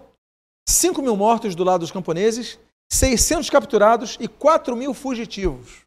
5 0.67 1.01
mil 1.01 1.15
mortos 1.15 1.55
do 1.55 1.63
lado 1.63 1.79
dos 1.79 1.91
camponeses, 1.91 2.59
600 2.91 3.49
capturados 3.49 4.17
e 4.19 4.27
4 4.27 4.75
mil 4.75 4.93
fugitivos. 4.93 5.85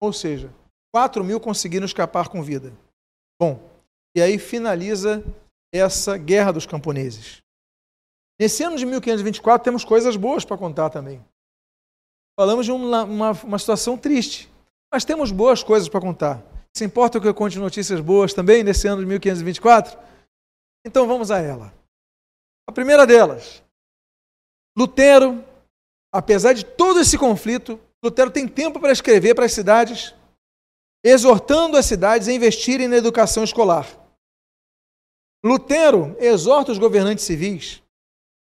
Ou 0.00 0.12
seja, 0.12 0.50
4 0.94 1.22
mil 1.22 1.38
conseguiram 1.38 1.84
escapar 1.84 2.28
com 2.28 2.42
vida. 2.42 2.72
Bom, 3.38 3.60
e 4.16 4.22
aí 4.22 4.38
finaliza 4.38 5.22
essa 5.70 6.16
guerra 6.16 6.52
dos 6.52 6.64
camponeses. 6.64 7.42
Nesse 8.40 8.62
ano 8.62 8.76
de 8.78 8.86
1524 8.86 9.64
temos 9.64 9.84
coisas 9.84 10.16
boas 10.16 10.46
para 10.46 10.56
contar 10.56 10.88
também. 10.88 11.22
Falamos 12.38 12.66
de 12.66 12.70
uma, 12.70 13.02
uma, 13.02 13.32
uma 13.32 13.58
situação 13.58 13.98
triste, 13.98 14.48
mas 14.94 15.04
temos 15.04 15.32
boas 15.32 15.64
coisas 15.64 15.88
para 15.88 16.00
contar. 16.00 16.40
Se 16.72 16.84
importa 16.84 17.20
que 17.20 17.26
eu 17.26 17.34
conte 17.34 17.58
notícias 17.58 18.00
boas 18.00 18.32
também 18.32 18.62
nesse 18.62 18.86
ano 18.86 19.00
de 19.00 19.08
1524? 19.08 19.98
Então 20.86 21.08
vamos 21.08 21.32
a 21.32 21.38
ela. 21.38 21.74
A 22.64 22.70
primeira 22.70 23.04
delas, 23.04 23.60
Lutero, 24.76 25.44
apesar 26.14 26.52
de 26.52 26.64
todo 26.64 27.00
esse 27.00 27.18
conflito, 27.18 27.80
Lutero 28.04 28.30
tem 28.30 28.46
tempo 28.46 28.78
para 28.78 28.92
escrever 28.92 29.34
para 29.34 29.46
as 29.46 29.52
cidades, 29.52 30.14
exortando 31.04 31.76
as 31.76 31.86
cidades 31.86 32.28
a 32.28 32.32
investirem 32.32 32.86
na 32.86 32.98
educação 32.98 33.42
escolar. 33.42 33.84
Lutero 35.44 36.16
exorta 36.20 36.70
os 36.70 36.78
governantes 36.78 37.24
civis 37.24 37.82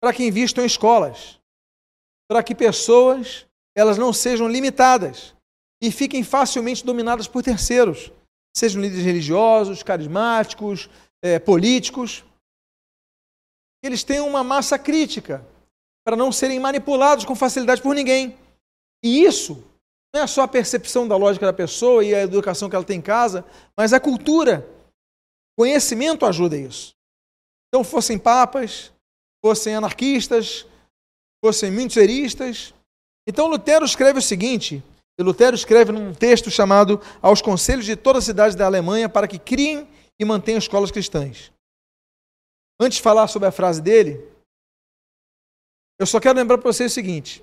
para 0.03 0.12
que 0.12 0.27
invistam 0.27 0.64
em 0.64 0.66
escolas, 0.66 1.38
para 2.29 2.42
que 2.42 2.53
pessoas 2.53 3.45
elas 3.77 3.99
não 3.99 4.12
sejam 4.12 4.49
limitadas 4.49 5.35
e 5.83 5.93
fiquem 5.93 6.25
facilmente 6.25 6.85
dominadas 6.85 7.29
por 7.29 7.43
terceiros, 7.43 8.11
sejam 8.57 8.81
líderes 8.81 9.05
religiosos, 9.05 9.83
carismáticos, 9.83 10.89
é, 11.23 11.39
políticos. 11.39 12.25
Eles 13.85 14.03
tenham 14.03 14.27
uma 14.27 14.43
massa 14.43 14.79
crítica 14.79 15.47
para 16.05 16.17
não 16.17 16.33
serem 16.33 16.59
manipulados 16.59 17.27
com 17.27 17.35
facilidade 17.35 17.83
por 17.83 17.95
ninguém. 17.95 18.39
E 19.05 19.23
isso 19.23 19.62
não 20.15 20.23
é 20.23 20.27
só 20.27 20.43
a 20.43 20.49
percepção 20.49 21.07
da 21.07 21.17
lógica 21.17 21.45
da 21.45 21.53
pessoa 21.53 22.03
e 22.03 22.15
a 22.15 22.23
educação 22.23 22.71
que 22.71 22.75
ela 22.75 22.85
tem 22.85 22.99
em 22.99 23.03
casa, 23.03 23.45
mas 23.77 23.93
a 23.93 24.01
cultura. 24.01 24.67
Conhecimento 25.59 26.25
ajuda 26.25 26.57
isso. 26.57 26.95
Então, 27.69 27.83
fossem 27.83 28.19
papas, 28.19 28.93
fossem 29.45 29.75
anarquistas, 29.75 30.67
fossem 31.45 31.71
minteiristas, 31.71 32.75
então 33.27 33.49
Lutero 33.49 33.85
escreve 33.85 34.19
o 34.19 34.23
seguinte: 34.23 34.83
Lutero 35.19 35.57
escreve 35.57 35.93
num 35.93 36.15
texto 36.15 36.51
chamado 36.51 37.01
Aos 37.21 37.43
Conselhos 37.43 37.85
de 37.85 37.97
todas 37.97 38.25
as 38.25 38.27
cidades 38.27 38.55
da 38.55 38.67
Alemanha 38.67 39.09
para 39.09 39.27
que 39.27 39.39
criem 39.39 39.89
e 40.19 40.25
mantenham 40.25 40.59
escolas 40.59 40.91
cristãs. 40.91 41.53
Antes 42.81 42.97
de 42.97 43.03
falar 43.03 43.27
sobre 43.27 43.49
a 43.49 43.53
frase 43.53 43.81
dele, 43.81 44.23
eu 45.99 46.07
só 46.07 46.21
quero 46.21 46.39
lembrar 46.39 46.59
para 46.59 46.71
vocês 46.71 46.93
o 46.93 46.95
seguinte: 46.95 47.43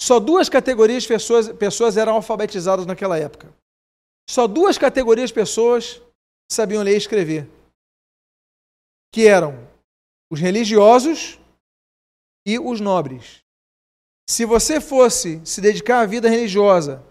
só 0.00 0.20
duas 0.20 0.48
categorias 0.48 1.02
de 1.02 1.08
pessoas, 1.08 1.48
pessoas 1.52 1.96
eram 1.96 2.14
alfabetizadas 2.14 2.86
naquela 2.86 3.18
época. 3.18 3.52
Só 4.28 4.46
duas 4.46 4.78
categorias 4.78 5.30
de 5.30 5.34
pessoas 5.34 6.00
sabiam 6.50 6.82
ler 6.82 6.94
e 6.94 6.98
escrever, 6.98 7.48
que 9.12 9.26
eram 9.26 9.68
os 10.30 10.38
religiosos 10.40 11.38
e 12.46 12.58
os 12.58 12.80
nobres. 12.80 13.42
Se 14.32 14.46
você 14.46 14.80
fosse 14.80 15.42
se 15.44 15.60
dedicar 15.60 16.00
à 16.00 16.06
vida 16.06 16.26
religiosa, 16.26 17.04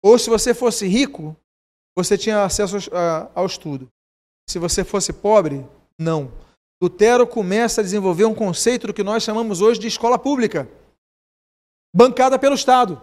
ou 0.00 0.16
se 0.16 0.30
você 0.30 0.54
fosse 0.54 0.86
rico, 0.86 1.36
você 1.98 2.16
tinha 2.16 2.44
acesso 2.44 2.76
ao 3.34 3.44
estudo. 3.44 3.88
Se 4.48 4.56
você 4.56 4.84
fosse 4.84 5.12
pobre, 5.12 5.68
não. 5.98 6.32
Lutero 6.80 7.26
começa 7.26 7.80
a 7.80 7.84
desenvolver 7.84 8.24
um 8.24 8.36
conceito 8.36 8.86
do 8.86 8.94
que 8.94 9.02
nós 9.02 9.24
chamamos 9.24 9.60
hoje 9.60 9.80
de 9.80 9.88
escola 9.88 10.16
pública, 10.16 10.70
bancada 11.92 12.38
pelo 12.38 12.54
Estado. 12.54 13.02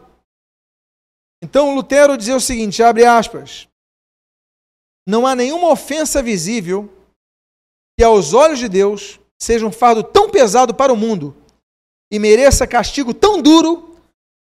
Então 1.43 1.75
Lutero 1.75 2.15
dizia 2.15 2.37
o 2.37 2.41
seguinte, 2.41 2.81
abre 2.81 3.03
aspas, 3.03 3.67
não 5.05 5.27
há 5.27 5.35
nenhuma 5.35 5.69
ofensa 5.69 6.23
visível 6.23 6.89
que 7.99 8.05
aos 8.05 8.33
olhos 8.33 8.59
de 8.59 8.69
Deus 8.69 9.19
seja 9.37 9.67
um 9.67 9.73
fardo 9.73 10.05
tão 10.05 10.31
pesado 10.31 10.73
para 10.73 10.93
o 10.93 10.95
mundo 10.95 11.35
e 12.11 12.19
mereça 12.19 12.67
castigo 12.67 13.13
tão 13.13 13.41
duro 13.41 13.97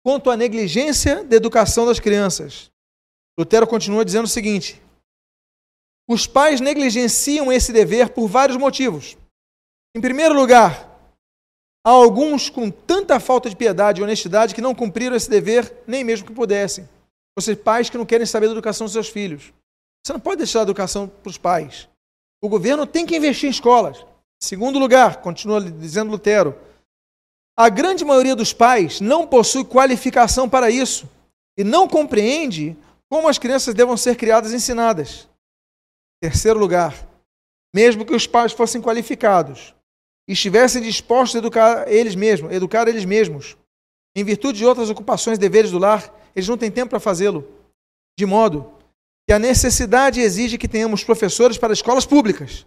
quanto 0.04 0.30
a 0.30 0.38
negligência 0.38 1.24
da 1.24 1.36
educação 1.36 1.86
das 1.86 2.00
crianças. 2.00 2.72
Lutero 3.38 3.68
continua 3.68 4.06
dizendo 4.06 4.26
o 4.26 4.30
seguinte: 4.30 4.82
os 6.08 6.26
pais 6.26 6.60
negligenciam 6.60 7.52
esse 7.52 7.72
dever 7.72 8.10
por 8.10 8.28
vários 8.28 8.58
motivos. 8.58 9.18
Em 9.96 10.02
primeiro 10.02 10.34
lugar, 10.34 10.90
há 11.86 11.92
alguns 11.92 12.50
com 12.50 12.70
tanta 12.70 13.20
falta 13.20 13.50
de 13.50 13.56
piedade 13.56 14.00
e 14.00 14.04
honestidade 14.04 14.56
que 14.56 14.62
não 14.62 14.76
cumpriram 14.76 15.16
esse 15.16 15.30
dever 15.30 15.84
nem 15.88 16.04
mesmo 16.04 16.28
que 16.28 16.34
pudessem. 16.34 16.88
Seja, 17.40 17.56
pais 17.56 17.90
que 17.90 17.98
não 17.98 18.06
querem 18.06 18.26
saber 18.26 18.48
da 18.48 18.52
educação 18.52 18.86
dos 18.86 18.92
seus 18.92 19.08
filhos. 19.08 19.54
Você 20.06 20.12
não 20.12 20.20
pode 20.20 20.38
deixar 20.38 20.60
a 20.60 20.64
educação 20.64 21.08
para 21.08 21.30
os 21.30 21.38
pais. 21.38 21.88
O 22.42 22.50
governo 22.50 22.86
tem 22.86 23.06
que 23.06 23.16
investir 23.16 23.48
em 23.48 23.52
escolas. 23.52 24.00
Em 24.00 24.46
segundo 24.46 24.78
lugar, 24.78 25.22
continua 25.22 25.62
dizendo 25.62 26.12
Lutero, 26.12 26.58
a 27.60 27.68
grande 27.68 28.06
maioria 28.06 28.38
dos 28.38 28.54
pais 28.54 29.02
não 29.02 29.28
possui 29.28 29.66
qualificação 29.66 30.48
para 30.48 30.70
isso 30.70 31.10
e 31.58 31.64
não 31.66 31.90
compreende 31.90 32.78
como 33.10 33.28
as 33.28 33.38
crianças 33.38 33.76
devam 33.76 33.98
ser 33.98 34.16
criadas 34.16 34.54
e 34.54 34.56
ensinadas. 34.56 35.28
Terceiro 36.22 36.58
lugar, 36.58 36.96
mesmo 37.76 38.06
que 38.06 38.16
os 38.16 38.26
pais 38.26 38.54
fossem 38.54 38.82
qualificados 38.82 39.76
e 40.26 40.32
estivessem 40.32 40.82
dispostos 40.82 41.36
a 41.36 41.40
educar 41.40 41.92
eles 41.92 42.16
mesmos, 42.16 42.54
educar 42.54 42.88
eles 42.88 43.04
mesmos, 43.04 43.58
em 44.16 44.24
virtude 44.24 44.60
de 44.60 44.66
outras 44.66 44.90
ocupações 44.90 45.38
e 45.38 45.42
deveres 45.42 45.72
do 45.72 45.80
lar, 45.80 46.16
eles 46.34 46.48
não 46.48 46.58
têm 46.58 46.72
tempo 46.72 46.92
para 46.92 47.00
fazê-lo. 47.02 47.46
De 48.18 48.26
modo 48.26 48.72
que 49.28 49.34
a 49.34 49.40
necessidade 49.40 50.22
exige 50.22 50.58
que 50.58 50.68
tenhamos 50.68 51.04
professores 51.04 51.58
para 51.58 51.74
escolas 51.74 52.06
públicas, 52.06 52.66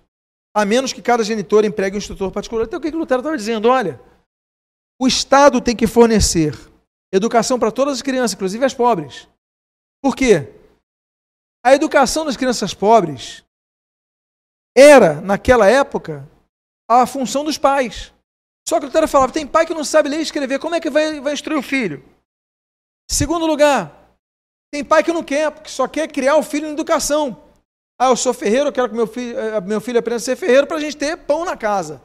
a 0.55 0.67
menos 0.67 0.93
que 0.93 1.01
cada 1.01 1.25
genitor 1.25 1.65
empregue 1.65 1.97
um 1.97 1.99
instrutor 1.99 2.31
particular. 2.31 2.67
Então 2.67 2.79
o 2.79 2.83
que, 2.83 2.91
que 2.91 2.97
Lutero 2.97 3.21
estava 3.21 3.39
dizendo? 3.39 3.71
Olha, 3.71 3.99
o 5.03 5.07
Estado 5.09 5.61
tem 5.61 5.75
que 5.75 5.89
fornecer 5.89 6.57
educação 7.13 7.59
para 7.59 7.73
todas 7.73 7.95
as 7.95 8.03
crianças, 8.03 8.35
inclusive 8.35 8.65
as 8.65 8.73
pobres. 8.73 9.29
Por 10.01 10.15
quê? 10.15 10.55
A 11.67 11.75
educação 11.75 12.25
das 12.25 12.37
crianças 12.37 12.73
pobres 12.73 13.45
era, 14.79 15.21
naquela 15.21 15.69
época, 15.69 16.25
a 16.89 17.05
função 17.05 17.45
dos 17.45 17.59
pais. 17.59 18.15
Só 18.69 18.79
que 18.79 18.87
Lutero 18.87 19.09
falava: 19.09 19.33
tem 19.33 19.45
pai 19.45 19.67
que 19.67 19.75
não 19.75 19.83
sabe 19.83 20.09
ler 20.09 20.21
e 20.21 20.23
escrever, 20.23 20.61
como 20.61 20.77
é 20.77 20.81
que 20.81 20.89
vai, 20.89 21.21
vai 21.21 21.33
instruir 21.33 21.59
o 21.59 21.63
filho? 21.63 22.05
Segundo 23.11 23.45
lugar, 23.45 24.17
tem 24.73 24.85
pai 24.85 25.03
que 25.03 25.13
não 25.13 25.25
quer, 25.25 25.51
porque 25.51 25.69
só 25.69 25.89
quer 25.89 26.07
criar 26.07 26.37
o 26.37 26.45
filho 26.45 26.69
em 26.69 26.73
educação. 26.73 27.43
Ah, 27.99 28.11
eu 28.11 28.17
sou 28.17 28.33
ferreiro, 28.33 28.69
eu 28.69 28.73
quero 28.73 28.89
que 28.89 28.95
meu 28.95 29.09
filho, 29.09 29.37
eh, 29.37 29.61
meu 29.63 29.81
filho 29.81 29.99
aprenda 29.99 30.19
a 30.19 30.21
ser 30.21 30.37
ferreiro 30.37 30.69
para 30.69 30.77
a 30.77 30.81
gente 30.81 30.97
ter 30.97 31.17
pão 31.17 31.45
na 31.45 31.57
casa. 31.57 32.01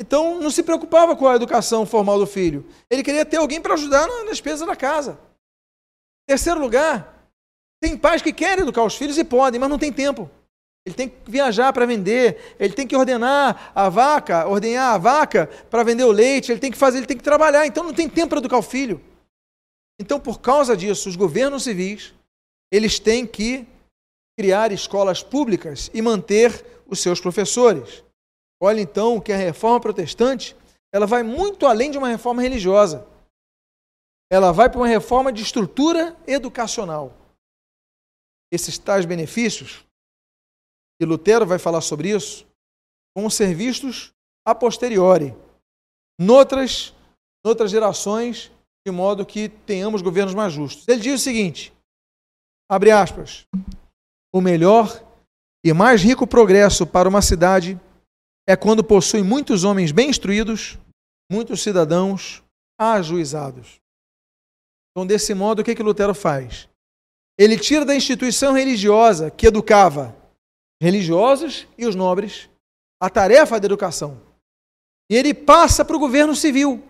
Então 0.00 0.40
não 0.40 0.50
se 0.50 0.62
preocupava 0.62 1.16
com 1.16 1.26
a 1.26 1.34
educação 1.34 1.84
formal 1.84 2.18
do 2.18 2.26
filho. 2.26 2.64
Ele 2.88 3.02
queria 3.02 3.24
ter 3.24 3.36
alguém 3.36 3.60
para 3.60 3.74
ajudar 3.74 4.06
na 4.06 4.30
despesa 4.30 4.64
da 4.64 4.76
casa. 4.76 5.18
Terceiro 6.26 6.60
lugar, 6.60 7.26
tem 7.80 7.96
pais 7.96 8.22
que 8.22 8.32
querem 8.32 8.62
educar 8.62 8.84
os 8.84 8.94
filhos 8.94 9.18
e 9.18 9.24
podem, 9.24 9.58
mas 9.58 9.70
não 9.70 9.78
tem 9.78 9.92
tempo. 9.92 10.30
Ele 10.86 10.94
tem 10.94 11.08
que 11.08 11.30
viajar 11.30 11.72
para 11.72 11.84
vender, 11.84 12.56
ele 12.58 12.72
tem 12.72 12.86
que 12.86 12.96
ordenar 12.96 13.72
a 13.74 13.88
vaca, 13.88 14.46
ordenhar 14.46 14.94
a 14.94 14.98
vaca 14.98 15.46
para 15.68 15.82
vender 15.82 16.04
o 16.04 16.12
leite, 16.12 16.50
ele 16.50 16.60
tem 16.60 16.70
que 16.70 16.78
fazer, 16.78 16.98
ele 16.98 17.06
tem 17.06 17.16
que 17.16 17.22
trabalhar, 17.22 17.66
então 17.66 17.84
não 17.84 17.92
tem 17.92 18.08
tempo 18.08 18.30
para 18.30 18.38
educar 18.38 18.58
o 18.58 18.62
filho. 18.62 19.00
Então, 20.00 20.18
por 20.18 20.40
causa 20.40 20.76
disso, 20.76 21.08
os 21.08 21.16
governos 21.16 21.64
civis, 21.64 22.14
eles 22.72 22.98
têm 22.98 23.26
que 23.26 23.66
criar 24.38 24.72
escolas 24.72 25.22
públicas 25.22 25.90
e 25.92 26.00
manter 26.00 26.64
os 26.86 27.00
seus 27.00 27.20
professores. 27.20 28.02
Olha 28.60 28.80
então 28.80 29.20
que 29.20 29.32
a 29.32 29.36
reforma 29.36 29.80
protestante, 29.80 30.56
ela 30.92 31.06
vai 31.06 31.22
muito 31.22 31.66
além 31.66 31.90
de 31.90 31.98
uma 31.98 32.08
reforma 32.08 32.42
religiosa. 32.42 33.06
Ela 34.30 34.52
vai 34.52 34.68
para 34.68 34.80
uma 34.80 34.88
reforma 34.88 35.32
de 35.32 35.42
estrutura 35.42 36.16
educacional. 36.26 37.14
Esses 38.52 38.78
tais 38.78 39.06
benefícios, 39.06 39.84
e 41.00 41.04
Lutero 41.04 41.46
vai 41.46 41.58
falar 41.58 41.80
sobre 41.80 42.10
isso, 42.10 42.46
vão 43.16 43.30
ser 43.30 43.54
vistos 43.54 44.12
a 44.46 44.54
posteriori, 44.54 45.34
noutras, 46.18 46.94
noutras 47.44 47.70
gerações, 47.70 48.50
de 48.86 48.92
modo 48.92 49.24
que 49.24 49.48
tenhamos 49.48 50.02
governos 50.02 50.34
mais 50.34 50.52
justos. 50.52 50.88
Ele 50.88 51.00
diz 51.00 51.20
o 51.20 51.24
seguinte: 51.24 51.72
abre 52.68 52.90
aspas, 52.90 53.46
o 54.32 54.40
melhor 54.40 55.04
e 55.64 55.72
mais 55.72 56.02
rico 56.02 56.26
progresso 56.26 56.86
para 56.86 57.08
uma 57.08 57.22
cidade 57.22 57.78
é 58.48 58.56
quando 58.56 58.82
possui 58.82 59.22
muitos 59.22 59.62
homens 59.62 59.92
bem 59.92 60.08
instruídos, 60.08 60.78
muitos 61.30 61.62
cidadãos 61.62 62.42
ajuizados. 62.80 63.78
Então, 64.90 65.06
desse 65.06 65.34
modo, 65.34 65.60
o 65.60 65.64
que, 65.64 65.74
que 65.74 65.82
Lutero 65.82 66.14
faz? 66.14 66.66
Ele 67.38 67.58
tira 67.58 67.84
da 67.84 67.94
instituição 67.94 68.54
religiosa 68.54 69.30
que 69.30 69.46
educava 69.46 70.16
religiosos 70.80 71.66
e 71.76 71.86
os 71.86 71.94
nobres 71.94 72.48
a 73.00 73.10
tarefa 73.10 73.60
da 73.60 73.66
educação. 73.66 74.20
E 75.10 75.14
ele 75.14 75.34
passa 75.34 75.84
para 75.84 75.96
o 75.96 76.00
governo 76.00 76.34
civil. 76.34 76.82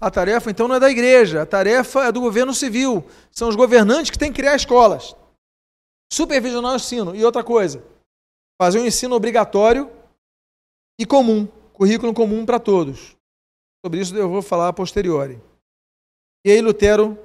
A 0.00 0.10
tarefa, 0.10 0.50
então, 0.50 0.68
não 0.68 0.76
é 0.76 0.80
da 0.80 0.90
igreja, 0.90 1.42
a 1.42 1.46
tarefa 1.46 2.04
é 2.04 2.12
do 2.12 2.20
governo 2.20 2.54
civil. 2.54 3.04
São 3.30 3.48
os 3.48 3.56
governantes 3.56 4.10
que 4.10 4.18
têm 4.18 4.30
que 4.32 4.40
criar 4.40 4.54
escolas 4.54 5.14
supervisionar 6.12 6.72
o 6.72 6.76
ensino. 6.76 7.16
E 7.16 7.24
outra 7.24 7.42
coisa, 7.42 7.82
fazer 8.60 8.78
um 8.78 8.86
ensino 8.86 9.16
obrigatório 9.16 9.90
e 11.02 11.06
comum, 11.06 11.46
currículo 11.72 12.14
comum 12.14 12.46
para 12.46 12.60
todos. 12.60 13.16
Sobre 13.84 14.00
isso 14.00 14.16
eu 14.16 14.28
vou 14.28 14.40
falar 14.40 14.68
a 14.68 14.72
posteriori. 14.72 15.42
E 16.46 16.50
aí 16.52 16.60
Lutero 16.60 17.18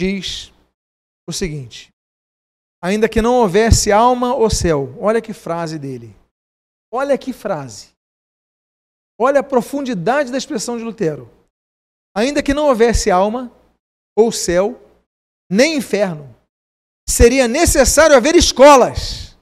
diz 0.00 0.50
o 1.28 1.32
seguinte: 1.32 1.90
ainda 2.82 3.06
que 3.06 3.20
não 3.20 3.34
houvesse 3.34 3.92
alma 3.92 4.34
ou 4.34 4.48
céu, 4.48 4.96
olha 4.98 5.20
que 5.20 5.34
frase 5.34 5.78
dele. 5.78 6.16
Olha 6.90 7.18
que 7.18 7.34
frase. 7.34 7.90
Olha 9.18 9.40
a 9.40 9.44
profundidade 9.44 10.32
da 10.32 10.38
expressão 10.38 10.78
de 10.78 10.84
Lutero. 10.84 11.30
Ainda 12.16 12.42
que 12.42 12.54
não 12.54 12.66
houvesse 12.68 13.10
alma 13.10 13.52
ou 14.16 14.32
céu, 14.32 14.80
nem 15.50 15.76
inferno, 15.76 16.34
seria 17.06 17.46
necessário 17.46 18.16
haver 18.16 18.34
escolas 18.34 19.35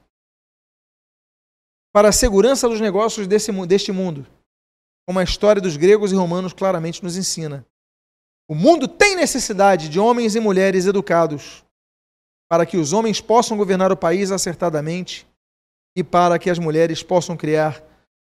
para 1.95 2.09
a 2.09 2.11
segurança 2.11 2.67
dos 2.67 2.81
negócios 2.81 3.25
desse, 3.25 3.53
deste 3.65 3.89
mundo, 3.89 4.27
como 5.07 5.17
a 5.17 5.23
história 5.23 5.61
dos 5.61 5.77
gregos 5.77 6.11
e 6.11 6.15
romanos 6.15 6.51
claramente 6.51 7.01
nos 7.01 7.15
ensina. 7.15 7.65
O 8.49 8.53
mundo 8.53 8.85
tem 8.85 9.15
necessidade 9.15 9.87
de 9.87 9.97
homens 9.97 10.35
e 10.35 10.41
mulheres 10.41 10.87
educados 10.87 11.63
para 12.51 12.65
que 12.65 12.75
os 12.75 12.91
homens 12.91 13.21
possam 13.21 13.55
governar 13.55 13.93
o 13.93 13.97
país 13.97 14.29
acertadamente 14.29 15.25
e 15.95 16.03
para 16.03 16.37
que 16.37 16.49
as 16.49 16.59
mulheres 16.59 17.01
possam 17.01 17.37
criar 17.37 17.81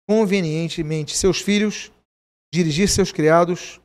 convenientemente 0.08 1.18
seus 1.18 1.42
filhos, 1.42 1.92
dirigir 2.54 2.88
seus 2.88 3.12
criados 3.12 3.82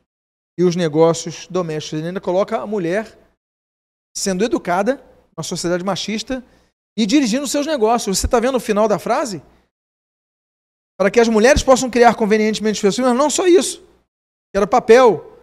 e 0.57 0.63
os 0.63 0.77
negócios 0.77 1.45
domésticos. 1.47 1.99
Ele 1.99 2.07
ainda 2.07 2.21
coloca 2.21 2.57
a 2.57 2.65
mulher 2.65 3.19
sendo 4.15 4.45
educada 4.45 5.03
uma 5.35 5.43
sociedade 5.43 5.83
machista, 5.83 6.41
e 6.95 7.05
dirigindo 7.05 7.47
seus 7.47 7.65
negócios. 7.65 8.19
Você 8.19 8.27
está 8.27 8.39
vendo 8.39 8.55
o 8.55 8.59
final 8.59 8.87
da 8.87 8.99
frase? 8.99 9.41
Para 10.97 11.09
que 11.09 11.19
as 11.19 11.27
mulheres 11.27 11.63
possam 11.63 11.89
criar 11.89 12.15
convenientemente 12.15 12.79
seus 12.79 12.95
filhos, 12.95 13.09
mas 13.09 13.17
não 13.17 13.29
só 13.29 13.47
isso. 13.47 13.81
Que 14.51 14.57
era 14.57 14.67
papel, 14.67 15.37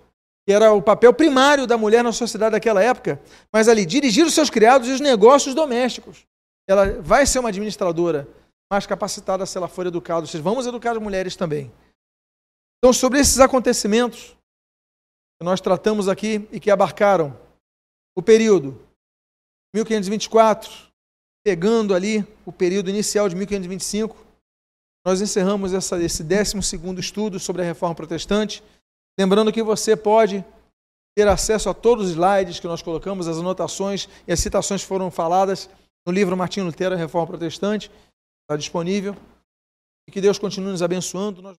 que 0.47 0.53
era 0.53 0.73
o 0.73 0.81
papel 0.81 1.13
primário 1.13 1.67
da 1.67 1.77
mulher 1.77 2.05
na 2.05 2.13
sociedade 2.13 2.53
daquela 2.53 2.83
época, 2.83 3.21
mas 3.53 3.69
ali 3.69 3.85
dirigir 3.85 4.25
os 4.25 4.35
seus 4.35 4.49
criados 4.49 4.89
e 4.89 4.93
os 4.93 5.01
negócios 5.01 5.55
domésticos. 5.55 6.25
Ela 6.69 7.01
vai 7.01 7.27
ser 7.27 7.41
uma 7.41 7.49
administradora 7.49 8.29
mais 8.71 8.87
capacitada 8.87 9.45
se 9.45 9.59
ela 9.59 9.67
for 9.67 9.87
educada. 9.87 10.27
Seja, 10.27 10.43
vamos 10.43 10.67
educar 10.67 10.93
as 10.93 11.03
mulheres 11.03 11.35
também. 11.35 11.73
Então, 12.79 12.93
sobre 12.93 13.19
esses 13.19 13.41
acontecimentos 13.41 14.37
que 15.39 15.45
nós 15.45 15.61
tratamos 15.61 16.09
aqui 16.09 16.49
e 16.53 16.61
que 16.61 16.71
abarcaram 16.71 17.37
o 18.17 18.23
período 18.23 18.81
1524, 19.75 20.71
pegando 21.45 21.95
ali 21.95 22.27
o 22.45 22.53
período 22.53 22.91
inicial 22.91 23.29
de 23.29 23.37
1525, 23.37 24.17
nós 25.05 25.21
encerramos 25.21 25.73
essa, 25.73 26.01
esse 26.03 26.23
12 26.23 26.59
estudo 26.99 27.39
sobre 27.39 27.63
a 27.63 27.65
reforma 27.65 27.95
protestante. 27.95 28.63
Lembrando 29.19 29.53
que 29.53 29.63
você 29.63 29.97
pode 29.97 30.45
ter 31.17 31.27
acesso 31.27 31.69
a 31.69 31.75
todos 31.75 32.07
os 32.07 32.11
slides 32.13 32.61
que 32.61 32.67
nós 32.67 32.83
colocamos, 32.83 33.27
as 33.27 33.39
anotações 33.39 34.09
e 34.27 34.33
as 34.33 34.41
citações 34.41 34.83
que 34.83 34.89
foram 34.89 35.11
faladas 35.11 35.69
no 36.07 36.13
livro 36.13 36.37
Martinho 36.37 36.67
Lutero, 36.67 36.95
a 36.95 36.99
Reforma 36.99 37.27
Protestante. 37.27 37.91
Está 38.43 38.57
disponível. 38.57 39.17
E 40.09 40.13
que 40.13 40.21
Deus 40.21 40.39
continue 40.39 40.71
nos 40.71 40.83
abençoando. 40.83 41.57